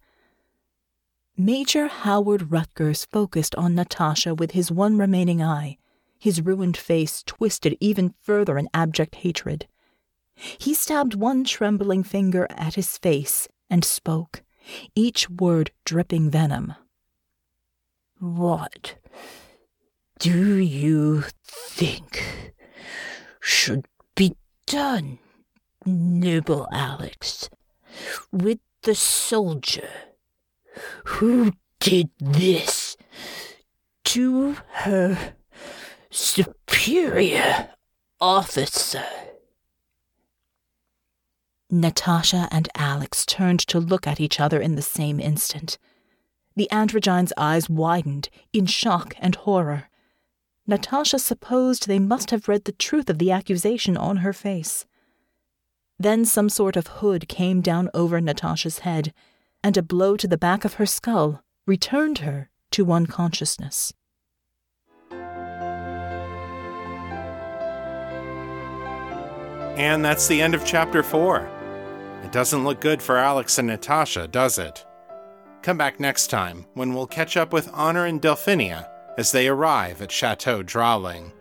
Major 1.37 1.87
Howard 1.87 2.51
Rutgers 2.51 3.05
focused 3.07 3.55
on 3.55 3.75
Natasha 3.75 4.35
with 4.35 4.51
his 4.51 4.71
one 4.71 4.99
remaining 4.99 5.43
eye 5.43 5.79
his 6.21 6.43
ruined 6.43 6.77
face 6.77 7.23
twisted 7.25 7.77
even 7.81 8.15
further 8.21 8.59
in 8.59 8.69
abject 8.75 9.17
hatred. 9.17 9.67
He 10.35 10.75
stabbed 10.75 11.15
one 11.15 11.45
trembling 11.45 12.05
finger 12.05 12.47
at 12.51 12.75
his 12.75 12.99
face 12.99 13.49
and 13.71 13.85
spoke, 13.85 14.43
each 14.95 15.29
word 15.31 15.71
dripping 15.85 16.31
venom. 16.31 16.75
What 18.19 18.97
do 20.19 20.57
you 20.57 21.25
think 21.43 22.55
should 23.41 23.87
be 24.15 24.37
done, 24.67 25.19
noble 25.87 26.69
Alix, 26.71 27.49
with 28.31 28.59
the 28.83 28.95
soldier 28.95 29.89
who 31.05 31.53
did 31.81 32.11
this 32.19 32.97
to 34.05 34.57
her 34.73 35.35
superior 36.11 37.71
officer. 38.21 39.05
Natasha 41.71 42.49
and 42.51 42.69
Alix 42.75 43.25
turned 43.25 43.61
to 43.61 43.79
look 43.79 44.07
at 44.07 44.21
each 44.21 44.41
other 44.41 44.61
in 44.61 44.75
the 44.75 44.83
same 44.83 45.21
instant. 45.21 45.79
The 46.57 46.71
androgyne's 46.71 47.33
eyes 47.37 47.71
widened 47.71 48.29
in 48.53 48.67
shock 48.67 49.15
and 49.19 49.37
horror. 49.37 49.85
Natasha 50.67 51.19
supposed 51.19 51.87
they 51.87 52.01
must 52.01 52.31
have 52.33 52.49
read 52.49 52.65
the 52.65 52.73
truth 52.73 53.09
of 53.09 53.19
the 53.19 53.31
accusation 53.31 53.97
on 53.97 54.19
her 54.19 54.33
face. 54.33 54.85
Then 56.01 56.25
some 56.25 56.49
sort 56.49 56.77
of 56.77 56.87
hood 56.87 57.29
came 57.29 57.61
down 57.61 57.91
over 57.93 58.23
Natasha's 58.23 58.79
head, 58.79 59.13
and 59.63 59.77
a 59.77 59.83
blow 59.83 60.17
to 60.17 60.27
the 60.27 60.39
back 60.39 60.65
of 60.65 60.75
her 60.75 60.87
skull 60.87 61.43
returned 61.67 62.21
her 62.21 62.49
to 62.71 62.91
unconsciousness. 62.91 63.93
And 69.77 70.03
that's 70.03 70.27
the 70.27 70.41
end 70.41 70.55
of 70.55 70.65
chapter 70.65 71.03
4. 71.03 71.47
It 72.25 72.33
doesn't 72.33 72.65
look 72.65 72.81
good 72.81 73.03
for 73.03 73.19
Alix 73.19 73.59
and 73.59 73.69
Natasha, 73.69 74.27
does 74.27 74.59
it? 74.59 74.87
Come 75.61 75.77
back 75.77 76.01
next 76.01 76.29
time 76.29 76.65
when 76.73 76.95
we'll 76.95 77.07
catch 77.07 77.37
up 77.37 77.53
with 77.53 77.69
Honor 77.75 78.07
and 78.07 78.23
Delphinia 78.23 78.89
as 79.19 79.33
they 79.33 79.49
arrive 79.49 80.01
at 80.01 80.11
Chateau 80.11 80.63
Drawling. 80.63 81.33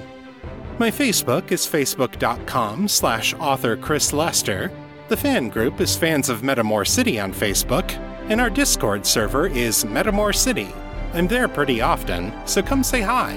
My 0.81 0.91
Facebook 0.91 1.53
is 1.53 1.65
facebook.com 1.65 2.89
slash 2.89 3.33
author 3.35 3.77
Chris 3.77 4.13
Lester. 4.13 4.73
The 5.07 5.17
fan 5.17 5.51
group 5.51 5.81
is 5.81 5.95
Fans 5.95 6.29
of 6.29 6.41
Metamor 6.41 6.85
City 6.85 7.21
on 7.21 7.33
Facebook, 7.33 7.93
and 8.29 8.41
our 8.41 8.51
Discord 8.51 9.07
server 9.07 9.47
is 9.47 9.85
Metamor 9.85 10.35
City. 10.35 10.75
I'm 11.15 11.29
there 11.29 11.47
pretty 11.47 11.81
often, 11.81 12.33
so 12.45 12.61
come 12.61 12.83
say 12.83 13.03
hi. 13.03 13.35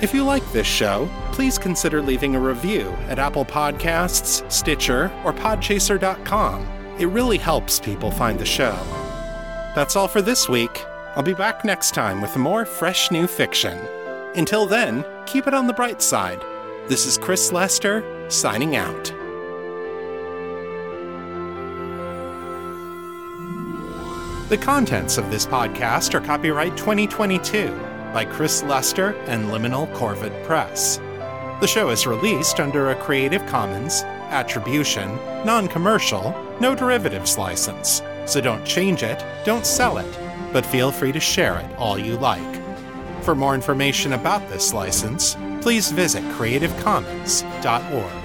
If 0.00 0.14
you 0.14 0.24
like 0.24 0.50
this 0.52 0.66
show, 0.66 1.10
please 1.32 1.58
consider 1.58 2.00
leaving 2.00 2.36
a 2.36 2.40
review 2.40 2.88
at 3.10 3.18
Apple 3.18 3.44
Podcasts, 3.44 4.50
Stitcher, 4.50 5.12
or 5.26 5.34
Podchaser.com. 5.34 6.66
It 6.98 7.08
really 7.08 7.36
helps 7.36 7.78
people 7.78 8.10
find 8.10 8.38
the 8.38 8.46
show. 8.46 9.03
That's 9.74 9.96
all 9.96 10.06
for 10.06 10.22
this 10.22 10.48
week. 10.48 10.84
I'll 11.16 11.22
be 11.24 11.34
back 11.34 11.64
next 11.64 11.94
time 11.94 12.20
with 12.20 12.36
more 12.36 12.64
fresh 12.64 13.10
new 13.10 13.26
fiction. 13.26 13.76
Until 14.36 14.66
then, 14.66 15.04
keep 15.26 15.48
it 15.48 15.54
on 15.54 15.66
the 15.66 15.72
bright 15.72 16.00
side. 16.00 16.40
This 16.86 17.06
is 17.06 17.18
Chris 17.18 17.50
Lester, 17.50 18.04
signing 18.30 18.76
out. 18.76 19.12
The 24.48 24.58
contents 24.58 25.18
of 25.18 25.30
this 25.30 25.44
podcast 25.44 26.14
are 26.14 26.20
copyright 26.20 26.76
2022 26.76 27.68
by 28.12 28.24
Chris 28.24 28.62
Lester 28.62 29.16
and 29.26 29.46
Liminal 29.46 29.92
Corvid 29.94 30.44
Press. 30.44 30.98
The 31.60 31.66
show 31.66 31.88
is 31.88 32.06
released 32.06 32.60
under 32.60 32.90
a 32.90 32.94
Creative 32.94 33.44
Commons, 33.46 34.02
Attribution, 34.30 35.16
Non 35.44 35.66
Commercial, 35.66 36.32
No 36.60 36.76
Derivatives 36.76 37.38
license, 37.38 38.02
so 38.26 38.40
don't 38.40 38.64
change 38.64 39.02
it, 39.02 39.24
don't 39.44 39.66
sell 39.66 39.98
it, 39.98 40.18
but 40.52 40.64
feel 40.64 40.90
free 40.90 41.12
to 41.12 41.20
share 41.20 41.58
it 41.58 41.76
all 41.76 41.98
you 41.98 42.16
like. 42.16 42.62
For 43.22 43.34
more 43.34 43.54
information 43.54 44.12
about 44.12 44.48
this 44.48 44.74
license, 44.74 45.36
please 45.60 45.90
visit 45.90 46.22
creativecommons.org. 46.24 48.23